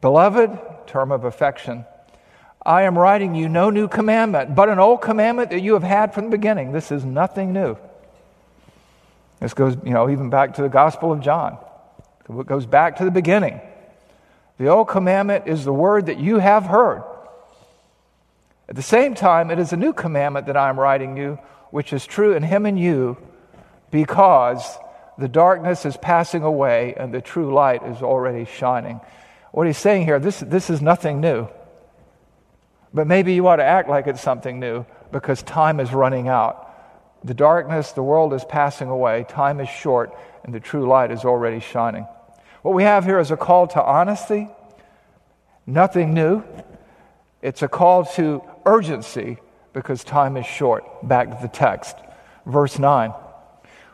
Beloved, 0.00 0.58
term 0.86 1.12
of 1.12 1.24
affection, 1.24 1.84
I 2.64 2.82
am 2.82 2.98
writing 2.98 3.34
you 3.34 3.48
no 3.48 3.70
new 3.70 3.88
commandment, 3.88 4.54
but 4.54 4.68
an 4.68 4.78
old 4.78 5.00
commandment 5.00 5.50
that 5.50 5.60
you 5.60 5.74
have 5.74 5.82
had 5.82 6.14
from 6.14 6.24
the 6.24 6.30
beginning. 6.30 6.72
This 6.72 6.90
is 6.90 7.04
nothing 7.04 7.52
new. 7.52 7.76
This 9.40 9.54
goes, 9.54 9.76
you 9.84 9.92
know, 9.92 10.10
even 10.10 10.28
back 10.28 10.54
to 10.54 10.62
the 10.62 10.68
Gospel 10.68 11.12
of 11.12 11.20
John. 11.20 11.58
It 12.28 12.46
goes 12.46 12.66
back 12.66 12.96
to 12.98 13.04
the 13.04 13.10
beginning. 13.10 13.60
The 14.58 14.68
old 14.68 14.88
commandment 14.88 15.46
is 15.46 15.64
the 15.64 15.72
word 15.72 16.06
that 16.06 16.20
you 16.20 16.38
have 16.38 16.64
heard. 16.64 17.02
At 18.68 18.76
the 18.76 18.82
same 18.82 19.14
time, 19.14 19.50
it 19.50 19.58
is 19.58 19.72
a 19.72 19.76
new 19.76 19.92
commandment 19.92 20.46
that 20.46 20.56
I 20.56 20.68
am 20.68 20.78
writing 20.78 21.16
you, 21.16 21.38
which 21.70 21.92
is 21.92 22.06
true 22.06 22.34
in 22.34 22.42
him 22.42 22.66
and 22.66 22.78
you, 22.78 23.16
because 23.90 24.76
the 25.18 25.28
darkness 25.28 25.84
is 25.86 25.96
passing 25.96 26.42
away 26.42 26.94
and 26.96 27.12
the 27.12 27.20
true 27.20 27.52
light 27.52 27.82
is 27.82 28.02
already 28.02 28.44
shining. 28.44 29.00
What 29.52 29.66
he's 29.66 29.78
saying 29.78 30.04
here, 30.04 30.18
this, 30.18 30.40
this 30.40 30.70
is 30.70 30.80
nothing 30.80 31.20
new. 31.20 31.48
But 32.92 33.06
maybe 33.06 33.34
you 33.34 33.46
ought 33.48 33.56
to 33.56 33.64
act 33.64 33.88
like 33.88 34.06
it's 34.06 34.20
something 34.20 34.60
new 34.60 34.84
because 35.12 35.42
time 35.42 35.80
is 35.80 35.92
running 35.92 36.28
out. 36.28 36.66
The 37.24 37.34
darkness, 37.34 37.92
the 37.92 38.02
world 38.02 38.32
is 38.32 38.44
passing 38.44 38.88
away, 38.88 39.26
time 39.28 39.60
is 39.60 39.68
short, 39.68 40.16
and 40.44 40.54
the 40.54 40.60
true 40.60 40.88
light 40.88 41.10
is 41.10 41.24
already 41.24 41.60
shining. 41.60 42.06
What 42.62 42.74
we 42.74 42.82
have 42.84 43.04
here 43.04 43.18
is 43.18 43.30
a 43.30 43.36
call 43.36 43.66
to 43.68 43.82
honesty, 43.82 44.48
nothing 45.66 46.14
new. 46.14 46.42
It's 47.42 47.62
a 47.62 47.68
call 47.68 48.04
to 48.16 48.42
urgency 48.66 49.38
because 49.72 50.04
time 50.04 50.36
is 50.36 50.46
short. 50.46 50.84
Back 51.06 51.30
to 51.30 51.38
the 51.40 51.48
text. 51.48 51.96
Verse 52.46 52.78
9. 52.78 53.12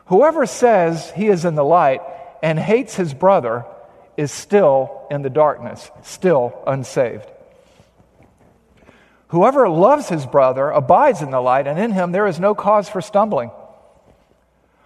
Whoever 0.07 0.45
says 0.45 1.11
he 1.11 1.27
is 1.27 1.45
in 1.45 1.55
the 1.55 1.63
light 1.63 2.01
and 2.41 2.57
hates 2.57 2.95
his 2.95 3.13
brother 3.13 3.65
is 4.17 4.31
still 4.31 5.07
in 5.09 5.21
the 5.21 5.29
darkness, 5.29 5.89
still 6.03 6.61
unsaved. 6.67 7.25
Whoever 9.29 9.69
loves 9.69 10.09
his 10.09 10.25
brother 10.25 10.69
abides 10.69 11.21
in 11.21 11.31
the 11.31 11.39
light, 11.39 11.67
and 11.67 11.77
in 11.79 11.91
him 11.91 12.11
there 12.11 12.27
is 12.27 12.39
no 12.39 12.55
cause 12.55 12.89
for 12.89 13.01
stumbling. 13.01 13.51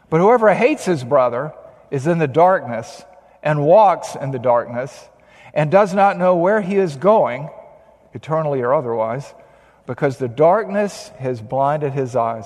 But 0.09 0.19
whoever 0.19 0.53
hates 0.53 0.85
his 0.85 1.03
brother 1.03 1.53
is 1.89 2.07
in 2.07 2.17
the 2.17 2.27
darkness 2.27 3.03
and 3.41 3.63
walks 3.63 4.15
in 4.15 4.31
the 4.31 4.39
darkness 4.39 5.07
and 5.53 5.71
does 5.71 5.93
not 5.93 6.17
know 6.17 6.35
where 6.35 6.61
he 6.61 6.75
is 6.75 6.95
going, 6.95 7.49
eternally 8.13 8.61
or 8.61 8.73
otherwise, 8.73 9.33
because 9.85 10.17
the 10.17 10.27
darkness 10.27 11.09
has 11.19 11.41
blinded 11.41 11.93
his 11.93 12.15
eyes. 12.15 12.45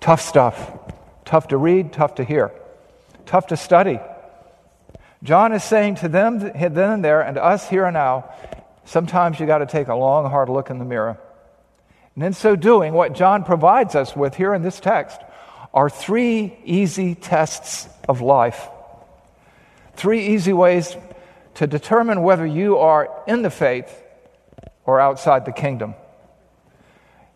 Tough 0.00 0.20
stuff. 0.20 0.78
Tough 1.24 1.48
to 1.48 1.56
read, 1.56 1.92
tough 1.92 2.16
to 2.16 2.24
hear, 2.24 2.52
tough 3.24 3.46
to 3.46 3.56
study. 3.56 3.98
John 5.24 5.54
is 5.54 5.64
saying 5.64 5.96
to 5.96 6.08
them 6.08 6.38
then 6.38 6.90
and 6.90 7.04
there 7.04 7.22
and 7.22 7.36
to 7.36 7.42
us 7.42 7.68
here 7.68 7.86
and 7.86 7.94
now, 7.94 8.30
sometimes 8.84 9.40
you 9.40 9.46
got 9.46 9.58
to 9.58 9.66
take 9.66 9.88
a 9.88 9.94
long, 9.94 10.30
hard 10.30 10.50
look 10.50 10.68
in 10.68 10.78
the 10.78 10.84
mirror. 10.84 11.18
And 12.14 12.22
in 12.22 12.34
so 12.34 12.54
doing, 12.54 12.92
what 12.92 13.14
John 13.14 13.42
provides 13.42 13.94
us 13.94 14.14
with 14.14 14.34
here 14.34 14.52
in 14.52 14.62
this 14.62 14.78
text 14.78 15.18
are 15.72 15.88
three 15.88 16.56
easy 16.64 17.14
tests 17.14 17.88
of 18.06 18.20
life. 18.20 18.68
Three 19.94 20.26
easy 20.28 20.52
ways 20.52 20.94
to 21.54 21.66
determine 21.66 22.22
whether 22.22 22.44
you 22.44 22.78
are 22.78 23.08
in 23.26 23.40
the 23.42 23.50
faith 23.50 24.02
or 24.84 25.00
outside 25.00 25.46
the 25.46 25.52
kingdom. 25.52 25.94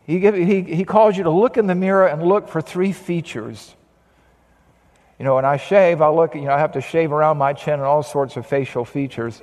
He, 0.04 0.20
give, 0.20 0.34
he, 0.34 0.62
he 0.62 0.84
calls 0.84 1.16
you 1.16 1.24
to 1.24 1.30
look 1.30 1.56
in 1.56 1.66
the 1.66 1.74
mirror 1.74 2.06
and 2.06 2.22
look 2.22 2.48
for 2.48 2.60
three 2.60 2.92
features. 2.92 3.74
You 5.18 5.24
know, 5.24 5.34
when 5.34 5.44
I 5.44 5.56
shave, 5.56 6.00
I 6.00 6.08
look, 6.10 6.34
you 6.34 6.42
know, 6.42 6.52
I 6.52 6.58
have 6.58 6.72
to 6.72 6.80
shave 6.80 7.12
around 7.12 7.38
my 7.38 7.52
chin 7.52 7.74
and 7.74 7.82
all 7.82 8.04
sorts 8.04 8.36
of 8.36 8.46
facial 8.46 8.84
features. 8.84 9.42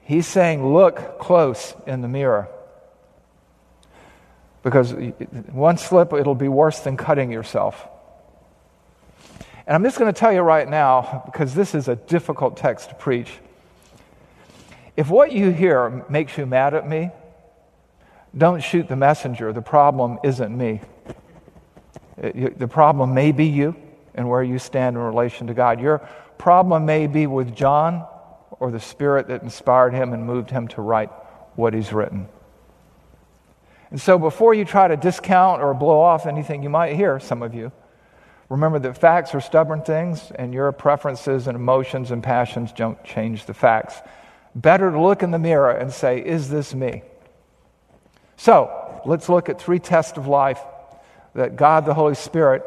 He's 0.00 0.26
saying, 0.26 0.74
look 0.74 1.18
close 1.18 1.74
in 1.86 2.02
the 2.02 2.08
mirror. 2.08 2.48
Because 4.62 4.92
one 5.50 5.78
slip, 5.78 6.12
it'll 6.12 6.34
be 6.34 6.48
worse 6.48 6.80
than 6.80 6.96
cutting 6.96 7.32
yourself. 7.32 7.88
And 9.66 9.74
I'm 9.74 9.82
just 9.84 9.98
going 9.98 10.12
to 10.12 10.18
tell 10.18 10.32
you 10.32 10.40
right 10.40 10.68
now, 10.68 11.22
because 11.24 11.54
this 11.54 11.74
is 11.74 11.88
a 11.88 11.96
difficult 11.96 12.56
text 12.56 12.90
to 12.90 12.94
preach. 12.94 13.30
If 14.96 15.08
what 15.08 15.32
you 15.32 15.50
hear 15.50 16.04
makes 16.10 16.36
you 16.36 16.44
mad 16.44 16.74
at 16.74 16.86
me, 16.86 17.10
don't 18.36 18.62
shoot 18.62 18.88
the 18.88 18.96
messenger. 18.96 19.52
The 19.52 19.62
problem 19.62 20.18
isn't 20.22 20.56
me. 20.56 20.80
Uh, 22.22 22.50
the 22.56 22.68
problem 22.68 23.14
may 23.14 23.32
be 23.32 23.46
you 23.46 23.74
and 24.14 24.28
where 24.28 24.42
you 24.42 24.58
stand 24.58 24.96
in 24.96 25.02
relation 25.02 25.46
to 25.46 25.54
God. 25.54 25.80
Your 25.80 25.98
problem 26.38 26.86
may 26.86 27.06
be 27.06 27.26
with 27.26 27.54
John 27.54 28.06
or 28.60 28.70
the 28.70 28.80
spirit 28.80 29.28
that 29.28 29.42
inspired 29.42 29.94
him 29.94 30.12
and 30.12 30.26
moved 30.26 30.50
him 30.50 30.68
to 30.68 30.82
write 30.82 31.10
what 31.56 31.74
he's 31.74 31.92
written. 31.92 32.28
And 33.90 34.00
so 34.00 34.18
before 34.18 34.54
you 34.54 34.64
try 34.64 34.88
to 34.88 34.96
discount 34.96 35.62
or 35.62 35.74
blow 35.74 36.00
off 36.00 36.26
anything 36.26 36.62
you 36.62 36.70
might 36.70 36.96
hear, 36.96 37.20
some 37.20 37.42
of 37.42 37.54
you, 37.54 37.72
Remember 38.52 38.78
that 38.80 38.98
facts 38.98 39.34
are 39.34 39.40
stubborn 39.40 39.80
things, 39.80 40.30
and 40.34 40.52
your 40.52 40.70
preferences 40.72 41.46
and 41.46 41.56
emotions 41.56 42.10
and 42.10 42.22
passions 42.22 42.70
don't 42.70 43.02
change 43.02 43.46
the 43.46 43.54
facts. 43.54 43.98
Better 44.54 44.90
to 44.90 45.00
look 45.00 45.22
in 45.22 45.30
the 45.30 45.38
mirror 45.38 45.70
and 45.70 45.90
say, 45.90 46.18
Is 46.18 46.50
this 46.50 46.74
me? 46.74 47.02
So, 48.36 49.00
let's 49.06 49.30
look 49.30 49.48
at 49.48 49.58
three 49.58 49.78
tests 49.78 50.18
of 50.18 50.26
life 50.26 50.60
that 51.34 51.56
God 51.56 51.86
the 51.86 51.94
Holy 51.94 52.14
Spirit 52.14 52.62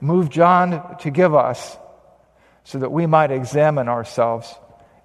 moved 0.00 0.32
John 0.32 0.96
to 1.00 1.10
give 1.10 1.34
us 1.34 1.76
so 2.64 2.78
that 2.78 2.90
we 2.90 3.06
might 3.06 3.30
examine 3.30 3.88
ourselves 3.88 4.54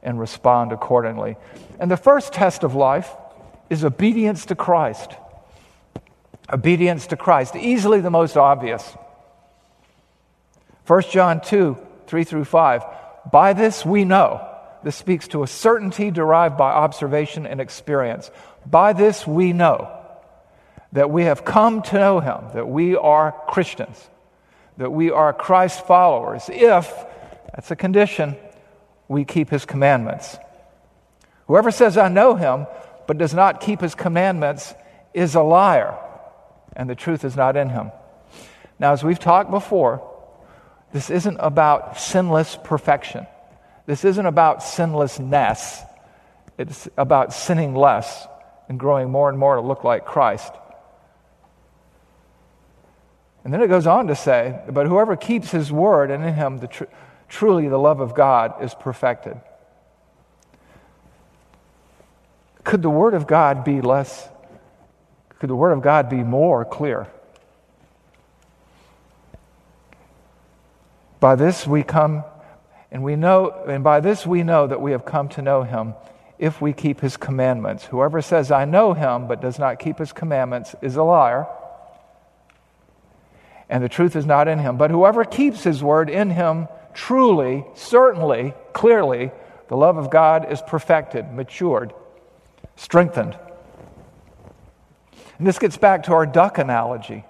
and 0.04 0.20
respond 0.20 0.72
accordingly. 0.72 1.36
And 1.80 1.90
the 1.90 1.98
first 1.98 2.34
test 2.34 2.64
of 2.64 2.76
life 2.76 3.10
is 3.70 3.84
obedience 3.84 4.46
to 4.48 4.56
Christ. 4.56 5.12
Obedience 6.52 7.08
to 7.08 7.18
Christ, 7.18 7.56
easily 7.56 8.02
the 8.02 8.12
most 8.12 8.38
obvious. 8.38 8.96
1 10.86 11.02
John 11.12 11.42
2 11.42 11.78
3 12.08 12.24
through 12.24 12.46
5. 12.46 12.84
By 13.32 13.54
this 13.54 13.84
we 13.84 14.06
know. 14.06 14.48
This 14.84 14.96
speaks 14.96 15.28
to 15.30 15.42
a 15.42 15.48
certainty 15.48 16.12
derived 16.12 16.58
by 16.58 16.72
observation 16.72 17.48
and 17.48 17.60
experience. 17.60 18.30
By 18.68 18.94
this 18.94 19.26
we 19.26 19.52
know 19.52 19.92
that 20.92 21.10
we 21.10 21.24
have 21.24 21.44
come 21.44 21.82
to 21.82 21.96
know 21.96 22.20
him, 22.20 22.44
that 22.54 22.68
we 22.68 22.96
are 22.96 23.32
Christians, 23.48 23.98
that 24.78 24.92
we 24.92 25.12
are 25.12 25.34
Christ 25.34 25.86
followers, 25.86 26.50
if, 26.52 26.92
that's 27.54 27.72
a 27.72 27.76
condition, 27.76 28.36
we 29.08 29.26
keep 29.26 29.50
his 29.50 29.66
commandments. 29.66 30.38
Whoever 31.48 31.72
says, 31.72 31.98
I 31.98 32.10
know 32.10 32.36
him, 32.36 32.68
but 33.08 33.18
does 33.18 33.34
not 33.34 33.62
keep 33.62 33.82
his 33.82 33.96
commandments, 33.96 34.74
is 35.14 35.36
a 35.36 35.42
liar, 35.42 35.98
and 36.76 36.90
the 36.90 36.96
truth 36.96 37.24
is 37.24 37.36
not 37.36 37.56
in 37.56 37.70
him. 37.70 37.92
Now, 38.80 38.92
as 38.92 39.04
we've 39.04 39.20
talked 39.20 39.52
before, 39.52 40.12
this 40.92 41.10
isn't 41.10 41.38
about 41.40 42.00
sinless 42.00 42.58
perfection. 42.64 43.28
This 43.86 44.04
isn't 44.04 44.26
about 44.26 44.64
sinlessness. 44.64 45.82
It's 46.58 46.88
about 46.98 47.34
sinning 47.34 47.76
less 47.76 48.28
and 48.68 48.80
growing 48.80 49.12
more 49.12 49.30
and 49.30 49.38
more 49.38 49.56
to 49.56 49.62
look 49.62 49.84
like 49.84 50.06
Christ. 50.06 50.52
And 53.46 53.54
then 53.54 53.62
it 53.62 53.68
goes 53.68 53.86
on 53.86 54.08
to 54.08 54.16
say, 54.16 54.60
But 54.68 54.88
whoever 54.88 55.16
keeps 55.16 55.52
his 55.52 55.72
word, 55.72 56.10
and 56.10 56.26
in 56.26 56.34
him 56.34 56.58
the 56.58 56.68
tr- 56.68 56.86
truly 57.30 57.70
the 57.70 57.78
love 57.78 58.00
of 58.00 58.16
God 58.16 58.62
is 58.64 58.74
perfected. 58.74 59.40
Could 62.64 62.82
the 62.82 62.90
word 62.90 63.14
of 63.14 63.28
God 63.28 63.64
be 63.64 63.82
less? 63.82 64.28
Could 65.38 65.52
the 65.52 65.56
word 65.56 65.74
of 65.74 65.84
God 65.84 66.10
be 66.10 66.24
more 66.24 66.66
clear? 66.66 67.08
By 71.20 71.36
this 71.36 71.68
we 71.68 71.84
come, 71.84 72.24
and 72.92 73.04
we 73.04 73.16
know, 73.16 73.52
and 73.68 73.84
by 73.84 74.00
this 74.00 74.26
we 74.26 74.42
know 74.42 74.66
that 74.66 74.82
we 74.82 74.92
have 74.92 75.06
come 75.06 75.30
to 75.30 75.44
know 75.44 75.62
him 75.62 75.94
if 76.40 76.62
we 76.62 76.74
keep 76.74 77.00
his 77.00 77.16
commandments. 77.16 77.86
Whoever 77.86 78.24
says, 78.24 78.50
I 78.50 78.66
know 78.66 78.94
him, 78.94 79.28
but 79.28 79.40
does 79.40 79.60
not 79.60 79.78
keep 79.78 80.00
his 80.00 80.12
commandments, 80.12 80.74
is 80.82 80.96
a 80.96 81.04
liar, 81.04 81.46
and 83.70 83.84
the 83.84 83.90
truth 83.90 84.16
is 84.16 84.26
not 84.26 84.48
in 84.48 84.60
him. 84.60 84.78
But 84.78 84.92
whoever 84.92 85.24
keeps 85.24 85.64
his 85.64 85.84
word 85.84 86.10
in 86.10 86.30
him, 86.30 86.68
truly, 86.94 87.66
certainly, 87.74 88.54
clearly, 88.74 89.32
the 89.68 89.78
love 89.78 89.98
of 89.98 90.10
God 90.10 90.52
is 90.52 90.62
perfected, 90.62 91.32
matured, 91.32 91.94
strengthened. 92.76 93.38
And 95.38 95.48
this 95.48 95.60
gets 95.60 95.78
back 95.78 96.04
to 96.04 96.14
our 96.14 96.26
duck 96.26 96.58
analogy. 96.58 97.26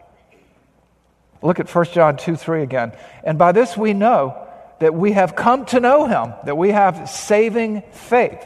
Look 1.41 1.59
at 1.59 1.73
1 1.73 1.85
John 1.85 2.17
2 2.17 2.35
3 2.35 2.63
again. 2.63 2.93
And 3.23 3.37
by 3.37 3.51
this 3.51 3.77
we 3.77 3.93
know 3.93 4.41
that 4.79 4.93
we 4.93 5.13
have 5.13 5.35
come 5.35 5.65
to 5.67 5.79
know 5.79 6.05
him, 6.05 6.33
that 6.45 6.57
we 6.57 6.71
have 6.71 7.09
saving 7.09 7.83
faith 7.91 8.45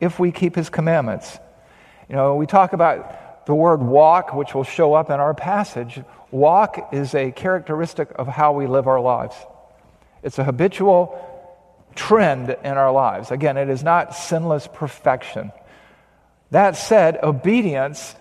if 0.00 0.18
we 0.18 0.32
keep 0.32 0.56
his 0.56 0.68
commandments. 0.68 1.38
You 2.08 2.16
know, 2.16 2.34
we 2.34 2.46
talk 2.46 2.72
about 2.72 3.14
the 3.46 3.54
word 3.54 3.82
walk, 3.82 4.34
which 4.34 4.54
will 4.54 4.64
show 4.64 4.94
up 4.94 5.10
in 5.10 5.18
our 5.18 5.34
passage. 5.34 6.00
Walk 6.30 6.90
is 6.92 7.14
a 7.14 7.32
characteristic 7.32 8.10
of 8.16 8.28
how 8.28 8.52
we 8.52 8.66
live 8.66 8.86
our 8.86 9.00
lives, 9.00 9.34
it's 10.22 10.38
a 10.38 10.44
habitual 10.44 11.26
trend 11.94 12.50
in 12.50 12.72
our 12.78 12.92
lives. 12.92 13.30
Again, 13.30 13.56
it 13.56 13.68
is 13.68 13.82
not 13.82 14.14
sinless 14.14 14.68
perfection. 14.72 15.52
That 16.50 16.76
said, 16.76 17.18
obedience 17.22 18.14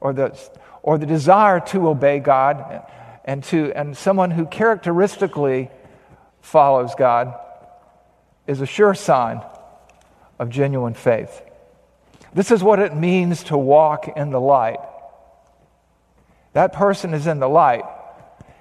or 0.00 0.12
the, 0.12 0.38
or 0.82 0.98
the 0.98 1.06
desire 1.06 1.60
to 1.60 1.88
obey 1.88 2.18
God 2.18 2.86
and, 3.24 3.42
to, 3.44 3.72
and 3.72 3.96
someone 3.96 4.30
who 4.30 4.46
characteristically 4.46 5.70
follows 6.40 6.94
God 6.94 7.34
is 8.46 8.60
a 8.60 8.66
sure 8.66 8.94
sign 8.94 9.42
of 10.38 10.50
genuine 10.50 10.94
faith. 10.94 11.42
This 12.36 12.50
is 12.50 12.62
what 12.62 12.80
it 12.80 12.94
means 12.94 13.44
to 13.44 13.56
walk 13.56 14.08
in 14.14 14.30
the 14.30 14.40
light. 14.40 14.80
That 16.52 16.74
person 16.74 17.14
is 17.14 17.26
in 17.26 17.40
the 17.40 17.48
light, 17.48 17.84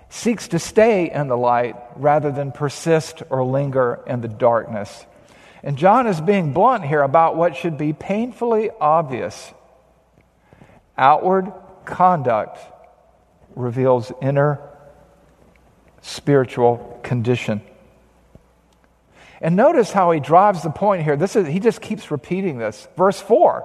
seeks 0.07 0.47
to 0.49 0.59
stay 0.59 1.11
in 1.11 1.27
the 1.27 1.35
light 1.35 1.75
rather 1.97 2.31
than 2.31 2.53
persist 2.53 3.21
or 3.29 3.43
linger 3.43 3.99
in 4.07 4.21
the 4.21 4.29
darkness. 4.29 5.05
And 5.61 5.77
John 5.77 6.07
is 6.07 6.21
being 6.21 6.53
blunt 6.53 6.85
here 6.85 7.01
about 7.01 7.35
what 7.35 7.57
should 7.57 7.77
be 7.77 7.91
painfully 7.91 8.69
obvious. 8.79 9.53
Outward 10.97 11.51
conduct 11.83 12.57
reveals 13.55 14.09
inner 14.21 14.61
spiritual 16.01 17.01
condition. 17.03 17.61
And 19.45 19.55
notice 19.55 19.91
how 19.91 20.09
he 20.09 20.19
drives 20.19 20.63
the 20.63 20.71
point 20.71 21.03
here. 21.03 21.15
This 21.15 21.35
is, 21.35 21.45
he 21.45 21.59
just 21.59 21.79
keeps 21.79 22.09
repeating 22.09 22.57
this. 22.57 22.87
Verse 22.97 23.21
4 23.21 23.63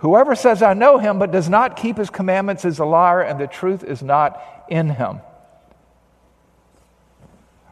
Whoever 0.00 0.34
says, 0.34 0.62
I 0.62 0.74
know 0.74 0.98
him, 0.98 1.18
but 1.18 1.30
does 1.30 1.48
not 1.48 1.78
keep 1.78 1.96
his 1.96 2.10
commandments 2.10 2.66
is 2.66 2.78
a 2.78 2.84
liar, 2.84 3.22
and 3.22 3.40
the 3.40 3.46
truth 3.46 3.82
is 3.82 4.02
not 4.02 4.38
in 4.68 4.90
him. 4.90 5.20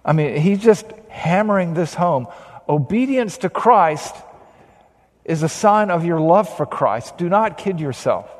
I 0.02 0.14
mean, 0.14 0.40
he's 0.40 0.62
just 0.62 0.86
hammering 1.10 1.74
this 1.74 1.92
home. 1.92 2.26
Obedience 2.70 3.36
to 3.38 3.50
Christ 3.50 4.16
is 5.26 5.42
a 5.42 5.48
sign 5.50 5.90
of 5.90 6.06
your 6.06 6.20
love 6.20 6.48
for 6.56 6.64
Christ. 6.64 7.18
Do 7.18 7.28
not 7.28 7.58
kid 7.58 7.80
yourself. 7.80 8.30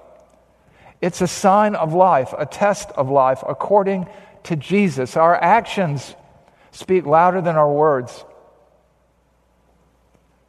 It's 1.03 1.21
a 1.21 1.29
sign 1.29 1.75
of 1.75 1.93
life, 1.93 2.33
a 2.39 2.47
test 2.47 2.89
of 2.93 3.11
life 3.11 3.45
according 3.47 4.09
to 4.45 4.57
Jesus. 4.57 5.19
Our 5.19 5.37
actions 5.37 6.15
speak 6.73 7.05
louder 7.05 7.43
than 7.43 7.57
our 7.57 7.71
words. 7.71 8.25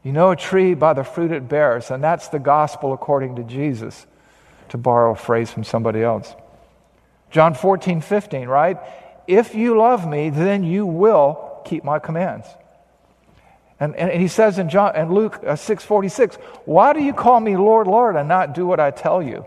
You 0.06 0.12
know 0.12 0.30
a 0.30 0.36
tree 0.36 0.76
by 0.76 0.94
the 0.94 1.04
fruit 1.04 1.32
it 1.32 1.50
bears, 1.50 1.90
and 1.90 2.04
that's 2.04 2.28
the 2.28 2.38
gospel 2.38 2.94
according 2.94 3.38
to 3.38 3.44
Jesus, 3.44 4.06
to 4.70 4.78
borrow 4.78 5.14
a 5.14 5.16
phrase 5.16 5.50
from 5.50 5.64
somebody 5.64 6.04
else. 6.04 6.32
John 7.32 7.56
14, 7.56 8.02
15, 8.02 8.48
right? 8.48 8.78
If 9.26 9.56
you 9.56 9.76
love 9.76 10.08
me, 10.08 10.30
then 10.30 10.64
you 10.64 10.86
will 10.86 11.60
keep 11.66 11.84
my 11.84 11.98
commands. 11.98 12.46
And, 13.80 13.96
and, 13.96 14.22
he 14.22 14.28
says 14.28 14.60
in 14.60 14.70
John 14.70 14.92
and 14.96 15.12
Luke 15.12 15.40
uh, 15.44 15.56
6:46, 15.56 16.36
"Why 16.66 16.94
do 16.94 17.02
you 17.02 17.12
call 17.12 17.40
me 17.40 17.58
Lord, 17.58 17.88
Lord, 17.88 18.16
and 18.16 18.30
not 18.30 18.54
do 18.54 18.68
what 18.68 18.80
I 18.80 18.92
tell 18.92 19.24
you?" 19.24 19.44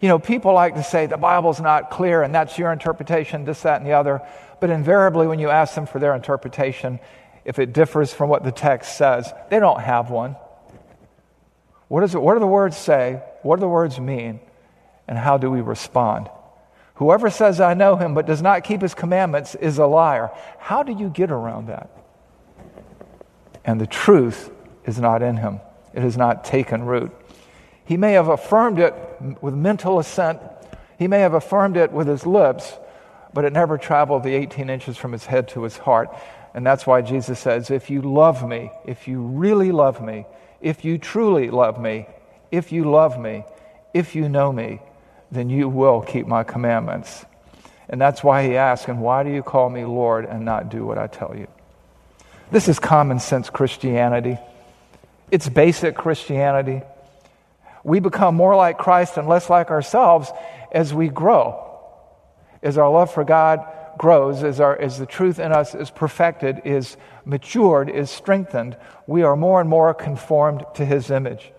You 0.00 0.08
know, 0.08 0.18
people 0.18 0.52
like 0.52 0.74
to 0.74 0.82
say 0.82 1.06
the 1.06 1.16
Bible's 1.16 1.60
not 1.60 1.88
clear 1.88 2.22
and 2.22 2.34
that's 2.34 2.58
your 2.58 2.72
interpretation, 2.72 3.44
this, 3.44 3.62
that, 3.62 3.80
and 3.80 3.86
the 3.86 3.92
other. 3.92 4.20
But 4.60 4.70
invariably, 4.70 5.28
when 5.28 5.38
you 5.38 5.50
ask 5.50 5.74
them 5.76 5.86
for 5.86 5.98
their 6.00 6.14
interpretation, 6.14 6.98
if 7.44 7.58
it 7.58 7.72
differs 7.72 8.12
from 8.12 8.28
what 8.30 8.44
the 8.44 8.52
text 8.52 8.96
says. 8.96 9.32
They 9.50 9.58
don't 9.58 9.80
have 9.80 10.10
one. 10.10 10.36
What, 11.88 12.02
is 12.02 12.14
it, 12.14 12.22
what 12.22 12.34
do 12.34 12.40
the 12.40 12.46
words 12.46 12.76
say? 12.76 13.22
What 13.42 13.56
do 13.56 13.60
the 13.60 13.68
words 13.68 14.00
mean? 14.00 14.40
And 15.06 15.18
how 15.18 15.38
do 15.38 15.50
we 15.50 15.60
respond? 15.60 16.28
Whoever 16.94 17.28
says, 17.28 17.60
I 17.60 17.74
know 17.74 17.96
him, 17.96 18.14
but 18.14 18.26
does 18.26 18.40
not 18.40 18.64
keep 18.64 18.80
his 18.80 18.94
commandments 18.94 19.54
is 19.54 19.78
a 19.78 19.86
liar. 19.86 20.30
How 20.58 20.82
do 20.82 20.92
you 20.92 21.08
get 21.10 21.30
around 21.30 21.66
that? 21.66 21.90
And 23.64 23.80
the 23.80 23.86
truth 23.86 24.50
is 24.84 24.98
not 24.98 25.22
in 25.22 25.36
him, 25.36 25.60
it 25.92 26.02
has 26.02 26.16
not 26.16 26.44
taken 26.44 26.84
root. 26.84 27.12
He 27.84 27.96
may 27.96 28.12
have 28.12 28.28
affirmed 28.28 28.78
it 28.78 28.94
with 29.42 29.54
mental 29.54 29.98
assent, 29.98 30.40
he 30.98 31.08
may 31.08 31.20
have 31.20 31.34
affirmed 31.34 31.76
it 31.76 31.92
with 31.92 32.06
his 32.06 32.24
lips, 32.24 32.72
but 33.32 33.44
it 33.44 33.52
never 33.52 33.76
traveled 33.76 34.22
the 34.22 34.34
18 34.34 34.70
inches 34.70 34.96
from 34.96 35.12
his 35.12 35.26
head 35.26 35.48
to 35.48 35.64
his 35.64 35.76
heart. 35.76 36.16
And 36.54 36.64
that's 36.64 36.86
why 36.86 37.02
Jesus 37.02 37.40
says, 37.40 37.70
If 37.70 37.90
you 37.90 38.00
love 38.00 38.48
me, 38.48 38.70
if 38.86 39.08
you 39.08 39.20
really 39.20 39.72
love 39.72 40.00
me, 40.00 40.24
if 40.60 40.84
you 40.84 40.98
truly 40.98 41.50
love 41.50 41.80
me, 41.80 42.06
if 42.52 42.70
you 42.70 42.88
love 42.88 43.18
me, 43.18 43.44
if 43.92 44.14
you 44.14 44.28
know 44.28 44.52
me, 44.52 44.80
then 45.32 45.50
you 45.50 45.68
will 45.68 46.00
keep 46.00 46.28
my 46.28 46.44
commandments. 46.44 47.24
And 47.88 48.00
that's 48.00 48.22
why 48.22 48.46
he 48.46 48.56
asks, 48.56 48.88
And 48.88 49.02
why 49.02 49.24
do 49.24 49.30
you 49.30 49.42
call 49.42 49.68
me 49.68 49.84
Lord 49.84 50.24
and 50.24 50.44
not 50.44 50.70
do 50.70 50.86
what 50.86 50.96
I 50.96 51.08
tell 51.08 51.34
you? 51.36 51.48
This 52.52 52.68
is 52.68 52.78
common 52.78 53.18
sense 53.18 53.50
Christianity. 53.50 54.38
It's 55.32 55.48
basic 55.48 55.96
Christianity. 55.96 56.82
We 57.82 57.98
become 57.98 58.36
more 58.36 58.54
like 58.54 58.78
Christ 58.78 59.16
and 59.16 59.28
less 59.28 59.50
like 59.50 59.70
ourselves 59.70 60.30
as 60.70 60.94
we 60.94 61.08
grow, 61.08 61.80
as 62.62 62.78
our 62.78 62.88
love 62.88 63.12
for 63.12 63.24
God 63.24 63.66
grows, 63.98 64.42
as, 64.42 64.60
our, 64.60 64.78
as 64.78 64.98
the 64.98 65.06
truth 65.06 65.38
in 65.38 65.52
us 65.52 65.74
is 65.74 65.90
perfected, 65.90 66.62
is 66.64 66.96
matured, 67.24 67.88
is 67.88 68.10
strengthened, 68.10 68.76
we 69.06 69.22
are 69.22 69.36
more 69.36 69.60
and 69.60 69.68
more 69.68 69.92
conformed 69.94 70.64
to 70.74 70.84
his 70.84 71.10
image. 71.10 71.52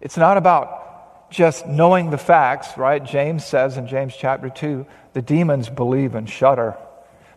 It's 0.00 0.16
not 0.16 0.36
about 0.36 1.30
just 1.30 1.66
knowing 1.66 2.10
the 2.10 2.18
facts, 2.18 2.76
right? 2.76 3.02
James 3.02 3.44
says 3.44 3.76
in 3.76 3.86
James 3.86 4.14
chapter 4.16 4.50
2 4.50 4.86
the 5.14 5.22
demons 5.22 5.68
believe 5.68 6.14
and 6.14 6.28
shudder. 6.28 6.76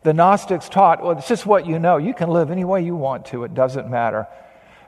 The 0.04 0.14
Gnostics 0.14 0.70
taught, 0.70 1.02
well, 1.02 1.18
it's 1.18 1.28
just 1.28 1.46
what 1.46 1.66
you 1.66 1.80
know. 1.80 1.98
You 1.98 2.14
can 2.14 2.30
live 2.30 2.52
any 2.52 2.64
way 2.64 2.84
you 2.84 2.96
want 2.96 3.26
to, 3.28 3.44
it 3.44 3.54
doesn't 3.54 3.90
matter. 3.90 4.28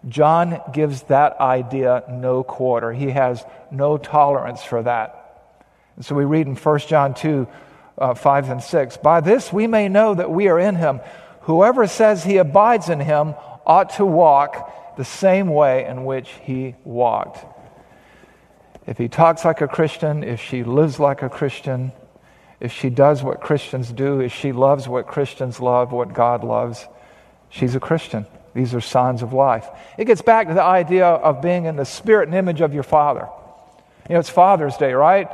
John 0.07 0.61
gives 0.71 1.03
that 1.03 1.39
idea 1.39 2.03
no 2.09 2.43
quarter. 2.43 2.93
He 2.93 3.09
has 3.09 3.43
no 3.69 3.97
tolerance 3.97 4.63
for 4.63 4.81
that. 4.83 5.18
And 5.99 6.05
so 6.05 6.15
we 6.15 6.23
read 6.23 6.47
in 6.47 6.55
1 6.55 6.79
John 6.79 7.13
2 7.13 7.45
uh, 7.97 8.13
5 8.13 8.49
and 8.49 8.63
6 8.63 8.97
By 8.97 9.19
this 9.19 9.51
we 9.51 9.67
may 9.67 9.89
know 9.89 10.15
that 10.15 10.31
we 10.31 10.47
are 10.47 10.57
in 10.57 10.75
him. 10.75 11.01
Whoever 11.41 11.87
says 11.87 12.23
he 12.23 12.37
abides 12.37 12.87
in 12.87 13.01
him 13.01 13.35
ought 13.65 13.89
to 13.97 14.05
walk 14.05 14.95
the 14.95 15.03
same 15.03 15.49
way 15.49 15.85
in 15.85 16.05
which 16.05 16.29
he 16.43 16.75
walked. 16.85 17.45
If 18.87 18.97
he 18.97 19.09
talks 19.09 19.43
like 19.43 19.59
a 19.59 19.67
Christian, 19.67 20.23
if 20.23 20.39
she 20.39 20.63
lives 20.63 21.01
like 21.01 21.21
a 21.21 21.29
Christian, 21.29 21.91
if 22.61 22.71
she 22.71 22.89
does 22.89 23.21
what 23.21 23.41
Christians 23.41 23.91
do, 23.91 24.21
if 24.21 24.33
she 24.33 24.53
loves 24.53 24.87
what 24.87 25.05
Christians 25.05 25.59
love, 25.59 25.91
what 25.91 26.13
God 26.13 26.45
loves, 26.45 26.87
she's 27.49 27.75
a 27.75 27.79
Christian. 27.81 28.25
These 28.53 28.73
are 28.73 28.81
signs 28.81 29.21
of 29.21 29.33
life. 29.33 29.67
It 29.97 30.05
gets 30.05 30.21
back 30.21 30.47
to 30.47 30.53
the 30.53 30.63
idea 30.63 31.07
of 31.07 31.41
being 31.41 31.65
in 31.65 31.75
the 31.75 31.85
spirit 31.85 32.29
and 32.29 32.35
image 32.37 32.61
of 32.61 32.73
your 32.73 32.83
Father. 32.83 33.27
You 34.07 34.13
know, 34.13 34.19
it's 34.21 34.29
Father's 34.29 34.77
Day, 34.77 34.93
right? 34.93 35.29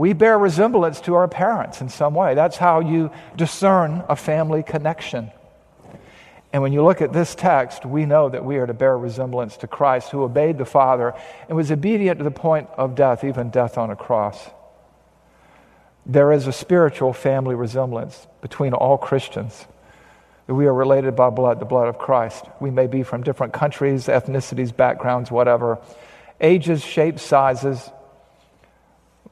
We 0.00 0.14
bear 0.14 0.38
resemblance 0.38 0.98
to 1.02 1.14
our 1.14 1.28
parents 1.28 1.82
in 1.82 1.90
some 1.90 2.14
way. 2.14 2.34
That's 2.34 2.56
how 2.56 2.80
you 2.80 3.10
discern 3.36 4.02
a 4.08 4.16
family 4.16 4.62
connection. 4.62 5.30
And 6.54 6.62
when 6.62 6.72
you 6.72 6.82
look 6.82 7.02
at 7.02 7.12
this 7.12 7.34
text, 7.34 7.84
we 7.84 8.06
know 8.06 8.30
that 8.30 8.42
we 8.42 8.56
are 8.56 8.66
to 8.66 8.72
bear 8.72 8.96
resemblance 8.96 9.58
to 9.58 9.66
Christ, 9.66 10.08
who 10.08 10.22
obeyed 10.22 10.56
the 10.56 10.64
Father 10.64 11.12
and 11.48 11.56
was 11.56 11.70
obedient 11.70 12.16
to 12.16 12.24
the 12.24 12.30
point 12.30 12.70
of 12.78 12.94
death, 12.94 13.24
even 13.24 13.50
death 13.50 13.76
on 13.76 13.90
a 13.90 13.94
cross. 13.94 14.48
There 16.06 16.32
is 16.32 16.46
a 16.46 16.52
spiritual 16.52 17.12
family 17.12 17.54
resemblance 17.54 18.26
between 18.40 18.72
all 18.72 18.96
Christians. 18.96 19.66
That 20.46 20.54
we 20.54 20.64
are 20.64 20.72
related 20.72 21.14
by 21.14 21.28
blood, 21.28 21.60
the 21.60 21.66
blood 21.66 21.88
of 21.88 21.98
Christ. 21.98 22.46
We 22.58 22.70
may 22.70 22.86
be 22.86 23.02
from 23.02 23.22
different 23.22 23.52
countries, 23.52 24.06
ethnicities, 24.06 24.74
backgrounds, 24.74 25.30
whatever, 25.30 25.78
ages, 26.40 26.82
shapes, 26.82 27.22
sizes, 27.22 27.90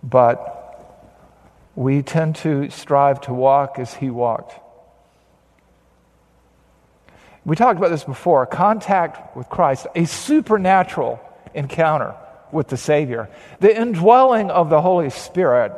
but 0.02 0.56
we 1.78 2.02
tend 2.02 2.34
to 2.34 2.68
strive 2.70 3.20
to 3.20 3.32
walk 3.32 3.78
as 3.78 3.94
He 3.94 4.10
walked. 4.10 4.52
We 7.44 7.54
talked 7.54 7.78
about 7.78 7.90
this 7.90 8.02
before 8.02 8.44
contact 8.46 9.36
with 9.36 9.48
Christ, 9.48 9.86
a 9.94 10.04
supernatural 10.04 11.20
encounter 11.54 12.16
with 12.50 12.66
the 12.66 12.76
Savior. 12.76 13.30
The 13.60 13.80
indwelling 13.80 14.50
of 14.50 14.70
the 14.70 14.80
Holy 14.80 15.08
Spirit 15.08 15.72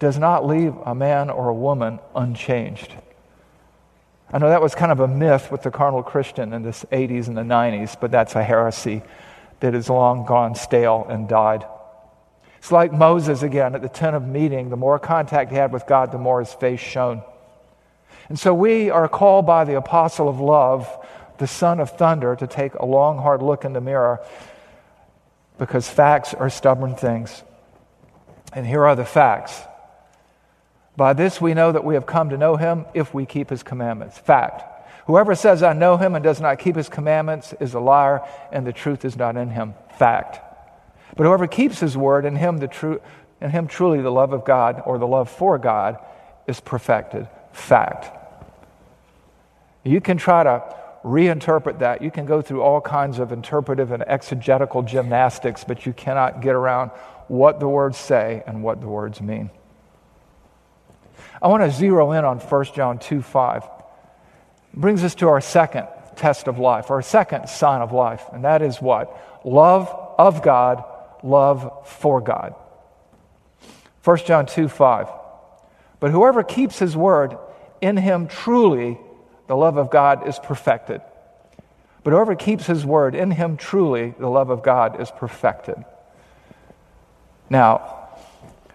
does 0.00 0.18
not 0.18 0.44
leave 0.44 0.74
a 0.84 0.94
man 0.96 1.30
or 1.30 1.50
a 1.50 1.54
woman 1.54 2.00
unchanged. 2.16 2.92
I 4.32 4.38
know 4.38 4.48
that 4.48 4.60
was 4.60 4.74
kind 4.74 4.90
of 4.90 4.98
a 4.98 5.06
myth 5.06 5.52
with 5.52 5.62
the 5.62 5.70
carnal 5.70 6.02
Christian 6.02 6.52
in 6.52 6.62
the 6.64 6.70
80s 6.70 7.28
and 7.28 7.36
the 7.36 7.42
90s, 7.42 7.96
but 8.00 8.10
that's 8.10 8.34
a 8.34 8.42
heresy 8.42 9.02
that 9.60 9.76
is 9.76 9.88
long 9.88 10.26
gone 10.26 10.56
stale 10.56 11.06
and 11.08 11.28
died. 11.28 11.64
It's 12.58 12.72
like 12.72 12.92
Moses 12.92 13.42
again 13.42 13.74
at 13.74 13.82
the 13.82 13.88
tent 13.88 14.14
of 14.14 14.26
meeting. 14.26 14.68
The 14.70 14.76
more 14.76 14.98
contact 14.98 15.50
he 15.50 15.56
had 15.56 15.72
with 15.72 15.86
God, 15.86 16.12
the 16.12 16.18
more 16.18 16.40
his 16.40 16.52
face 16.52 16.80
shone. 16.80 17.22
And 18.28 18.38
so 18.38 18.52
we 18.52 18.90
are 18.90 19.08
called 19.08 19.46
by 19.46 19.64
the 19.64 19.76
apostle 19.76 20.28
of 20.28 20.38
love, 20.40 20.88
the 21.38 21.46
son 21.46 21.80
of 21.80 21.96
thunder, 21.96 22.36
to 22.36 22.46
take 22.46 22.74
a 22.74 22.84
long, 22.84 23.18
hard 23.18 23.42
look 23.42 23.64
in 23.64 23.72
the 23.72 23.80
mirror 23.80 24.20
because 25.56 25.88
facts 25.88 26.34
are 26.34 26.50
stubborn 26.50 26.94
things. 26.94 27.42
And 28.52 28.66
here 28.66 28.84
are 28.84 28.96
the 28.96 29.04
facts. 29.04 29.60
By 30.96 31.12
this 31.12 31.40
we 31.40 31.54
know 31.54 31.72
that 31.72 31.84
we 31.84 31.94
have 31.94 32.06
come 32.06 32.30
to 32.30 32.36
know 32.36 32.56
him 32.56 32.86
if 32.94 33.14
we 33.14 33.24
keep 33.24 33.50
his 33.50 33.62
commandments. 33.62 34.18
Fact. 34.18 34.62
Whoever 35.06 35.34
says, 35.34 35.62
I 35.62 35.72
know 35.72 35.96
him 35.96 36.14
and 36.14 36.22
does 36.22 36.40
not 36.40 36.58
keep 36.58 36.76
his 36.76 36.88
commandments 36.88 37.54
is 37.60 37.72
a 37.72 37.80
liar, 37.80 38.20
and 38.52 38.66
the 38.66 38.72
truth 38.72 39.04
is 39.04 39.16
not 39.16 39.36
in 39.36 39.48
him. 39.48 39.74
Fact. 39.96 40.47
But 41.18 41.24
whoever 41.24 41.48
keeps 41.48 41.80
his 41.80 41.96
word, 41.96 42.24
in 42.24 42.36
him, 42.36 42.58
the 42.58 42.68
tru- 42.68 43.00
in 43.40 43.50
him 43.50 43.66
truly 43.66 44.00
the 44.00 44.10
love 44.10 44.32
of 44.32 44.44
God 44.44 44.80
or 44.86 44.98
the 44.98 45.06
love 45.06 45.28
for 45.28 45.58
God 45.58 45.98
is 46.46 46.60
perfected. 46.60 47.26
Fact. 47.52 48.16
You 49.82 50.00
can 50.00 50.16
try 50.16 50.44
to 50.44 50.76
reinterpret 51.02 51.80
that. 51.80 52.02
You 52.02 52.12
can 52.12 52.24
go 52.24 52.40
through 52.40 52.62
all 52.62 52.80
kinds 52.80 53.18
of 53.18 53.32
interpretive 53.32 53.90
and 53.90 54.04
exegetical 54.06 54.82
gymnastics, 54.82 55.64
but 55.64 55.84
you 55.84 55.92
cannot 55.92 56.40
get 56.40 56.54
around 56.54 56.90
what 57.26 57.58
the 57.58 57.68
words 57.68 57.98
say 57.98 58.44
and 58.46 58.62
what 58.62 58.80
the 58.80 58.86
words 58.86 59.20
mean. 59.20 59.50
I 61.42 61.48
want 61.48 61.64
to 61.64 61.70
zero 61.72 62.12
in 62.12 62.24
on 62.24 62.38
1 62.38 62.64
John 62.76 63.00
2 63.00 63.22
5. 63.22 63.64
It 63.64 63.70
brings 64.72 65.02
us 65.02 65.16
to 65.16 65.26
our 65.26 65.40
second 65.40 65.88
test 66.14 66.46
of 66.46 66.60
life, 66.60 66.92
our 66.92 67.02
second 67.02 67.48
sign 67.48 67.80
of 67.80 67.90
life, 67.90 68.22
and 68.32 68.44
that 68.44 68.62
is 68.62 68.80
what? 68.80 69.42
Love 69.44 69.88
of 70.16 70.42
God, 70.42 70.84
love 71.22 71.86
for 71.86 72.20
God. 72.20 72.54
1 74.04 74.18
John 74.18 74.46
2 74.46 74.68
5. 74.68 75.08
But 76.00 76.10
whoever 76.10 76.42
keeps 76.42 76.78
his 76.78 76.96
word, 76.96 77.36
in 77.80 77.96
him 77.96 78.28
truly 78.28 78.98
the 79.46 79.56
love 79.56 79.76
of 79.76 79.90
God 79.90 80.26
is 80.28 80.38
perfected. 80.38 81.00
But 82.04 82.12
whoever 82.12 82.34
keeps 82.34 82.66
his 82.66 82.86
word, 82.86 83.14
in 83.14 83.30
him 83.30 83.56
truly 83.56 84.14
the 84.18 84.28
love 84.28 84.50
of 84.50 84.62
God 84.62 85.00
is 85.00 85.10
perfected. 85.10 85.84
Now, 87.50 88.08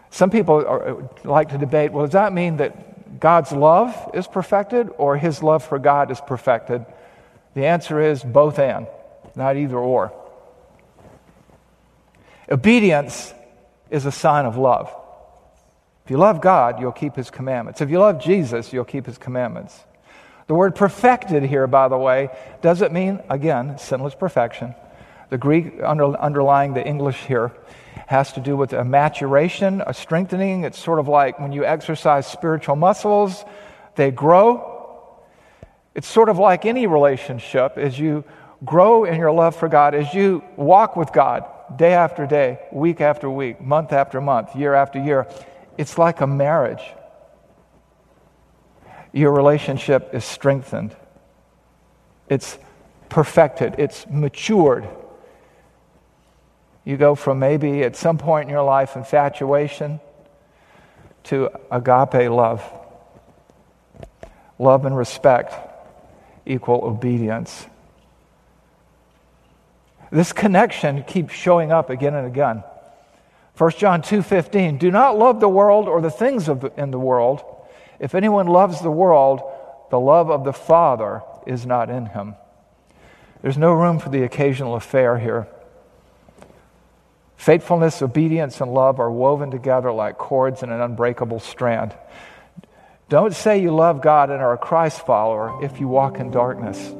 some 0.10 0.30
people 0.30 0.66
are, 0.66 1.10
like 1.24 1.50
to 1.50 1.58
debate 1.58 1.92
well, 1.92 2.06
does 2.06 2.14
that 2.14 2.34
mean 2.34 2.58
that 2.58 3.20
God's 3.20 3.52
love 3.52 4.12
is 4.14 4.28
perfected 4.28 4.90
or 4.98 5.18
his 5.18 5.42
love 5.42 5.64
for 5.64 5.80
God 5.80 6.12
is 6.12 6.22
perfected? 6.22 6.86
The 7.56 7.66
answer 7.66 8.00
is 8.02 8.24
both 8.24 8.60
and, 8.60 8.88
not 9.36 9.58
either 9.58 9.78
or. 9.78 10.14
Obedience 12.50 13.34
is 13.90 14.06
a 14.06 14.12
sign 14.12 14.46
of 14.46 14.58
love. 14.58 14.94
If 16.04 16.12
you 16.12 16.18
love 16.18 16.42
God, 16.42 16.82
you'll 16.82 16.92
keep 16.92 17.16
his 17.16 17.30
commandments. 17.30 17.80
If 17.80 17.90
you 17.90 18.00
love 18.00 18.22
Jesus, 18.22 18.74
you'll 18.74 18.84
keep 18.84 19.06
his 19.06 19.18
commandments. 19.18 19.80
The 20.48 20.54
word 20.54 20.76
perfected 20.76 21.44
here, 21.44 21.68
by 21.68 21.88
the 21.88 21.98
way, 21.98 22.30
doesn't 22.62 22.92
mean, 22.92 23.22
again, 23.30 23.78
sinless 23.78 24.14
perfection. 24.14 24.76
The 25.30 25.38
Greek 25.38 25.82
under, 25.82 26.18
underlying 26.18 26.74
the 26.74 26.86
English 26.86 27.18
here 27.18 27.54
has 28.08 28.34
to 28.34 28.42
do 28.42 28.58
with 28.58 28.74
a 28.74 28.84
maturation, 28.84 29.82
a 29.88 29.94
strengthening. 29.94 30.66
It's 30.66 30.78
sort 30.78 31.00
of 31.00 31.08
like 31.08 31.40
when 31.40 31.54
you 31.54 31.64
exercise 31.64 32.28
spiritual 32.28 32.76
muscles, 32.76 33.46
they 33.96 34.12
grow. 34.12 35.22
It's 35.96 36.08
sort 36.08 36.28
of 36.28 36.38
like 36.38 36.66
any 36.66 36.88
relationship 36.88 37.78
as 37.78 37.98
you 37.98 38.26
grow 38.66 39.06
in 39.06 39.16
your 39.16 39.32
love 39.32 39.56
for 39.56 39.70
God, 39.70 39.96
as 39.96 40.14
you 40.14 40.44
walk 40.58 40.98
with 40.98 41.14
God 41.14 41.46
day 41.76 41.94
after 41.94 42.26
day, 42.26 42.60
week 42.72 43.02
after 43.02 43.30
week, 43.30 43.62
month 43.62 43.92
after 43.94 44.22
month, 44.22 44.56
year 44.56 44.74
after 44.74 45.00
year. 45.00 45.28
It's 45.78 45.98
like 45.98 46.22
a 46.22 46.28
marriage. 46.28 46.84
Your 49.12 49.32
relationship 49.32 50.14
is 50.14 50.26
strengthened, 50.26 50.96
it's 52.30 52.58
perfected, 53.10 53.76
it's 53.78 54.08
matured. 54.10 54.88
You 56.86 56.98
go 56.98 57.16
from 57.16 57.40
maybe 57.40 57.84
at 57.84 57.96
some 57.96 58.18
point 58.18 58.50
in 58.50 58.50
your 58.50 58.64
life 58.64 58.96
infatuation 58.96 60.02
to 61.26 61.50
agape 61.72 62.30
love. 62.30 62.62
Love 64.60 64.86
and 64.86 64.96
respect 64.96 65.54
equal 66.46 66.84
obedience. 66.84 67.68
This 70.14 70.32
connection 70.32 71.02
keeps 71.06 71.34
showing 71.34 71.72
up 71.72 71.90
again 71.90 72.14
and 72.14 72.28
again. 72.28 72.64
1 73.58 73.72
John 73.72 74.04
2:15 74.04 74.78
Do 74.78 74.92
not 74.92 75.18
love 75.18 75.40
the 75.40 75.50
world 75.50 75.88
or 75.88 76.02
the 76.02 76.12
things 76.12 76.48
of 76.48 76.72
in 76.78 76.92
the 76.92 77.00
world. 77.00 77.44
If 78.00 78.14
anyone 78.14 78.46
loves 78.46 78.80
the 78.80 78.92
world, 78.92 79.42
the 79.90 80.00
love 80.00 80.30
of 80.30 80.44
the 80.44 80.54
Father 80.54 81.24
is 81.48 81.66
not 81.66 81.90
in 81.90 82.06
him. 82.06 82.36
There's 83.42 83.58
no 83.58 83.74
room 83.74 83.98
for 83.98 84.10
the 84.10 84.22
occasional 84.22 84.76
affair 84.76 85.18
here. 85.18 85.48
Faithfulness, 87.36 88.04
obedience, 88.04 88.62
and 88.62 88.72
love 88.72 89.00
are 89.00 89.12
woven 89.12 89.50
together 89.50 89.92
like 89.92 90.20
cords 90.20 90.62
in 90.62 90.72
an 90.72 90.80
unbreakable 90.80 91.40
strand. 91.40 91.96
Don't 93.10 93.34
say 93.34 93.58
you 93.58 93.74
love 93.74 94.02
God 94.02 94.30
and 94.30 94.44
are 94.44 94.54
a 94.54 94.60
Christ 94.60 95.08
follower 95.08 95.64
if 95.64 95.80
you 95.80 95.88
walk 95.88 96.20
in 96.20 96.30
darkness. 96.30 96.94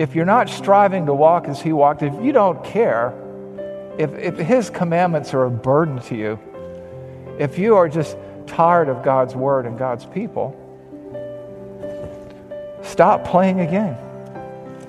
If 0.00 0.14
you're 0.14 0.24
not 0.24 0.48
striving 0.48 1.04
to 1.04 1.12
walk 1.12 1.46
as 1.46 1.60
He 1.60 1.74
walked, 1.74 2.02
if 2.02 2.14
you 2.24 2.32
don't 2.32 2.64
care, 2.64 3.12
if, 3.98 4.10
if 4.14 4.38
His 4.38 4.70
commandments 4.70 5.34
are 5.34 5.44
a 5.44 5.50
burden 5.50 6.00
to 6.04 6.16
you, 6.16 6.38
if 7.38 7.58
you 7.58 7.76
are 7.76 7.86
just 7.86 8.16
tired 8.46 8.88
of 8.88 9.02
God's 9.02 9.36
word 9.36 9.66
and 9.66 9.78
God's 9.78 10.06
people, 10.06 10.56
stop 12.82 13.26
playing 13.26 13.60
a 13.60 13.66
game. 13.66 13.94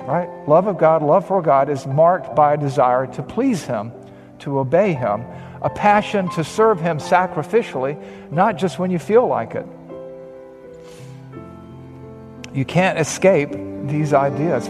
Right? 0.07 0.29
Love 0.47 0.67
of 0.67 0.77
God, 0.77 1.03
love 1.03 1.27
for 1.27 1.41
God 1.41 1.67
is 1.67 1.85
marked 1.85 2.33
by 2.33 2.53
a 2.53 2.57
desire 2.57 3.05
to 3.07 3.21
please 3.21 3.65
Him 3.65 3.91
to 4.39 4.59
obey 4.59 4.93
Him, 4.93 5.25
a 5.61 5.69
passion 5.69 6.29
to 6.29 6.45
serve 6.45 6.79
Him 6.79 6.99
sacrificially, 6.99 8.01
not 8.31 8.55
just 8.55 8.79
when 8.79 8.89
you 8.89 8.97
feel 8.97 9.27
like 9.27 9.55
it. 9.55 9.67
You 12.53 12.63
can't 12.63 12.97
escape 12.97 13.51
these 13.89 14.13
ideas. 14.13 14.69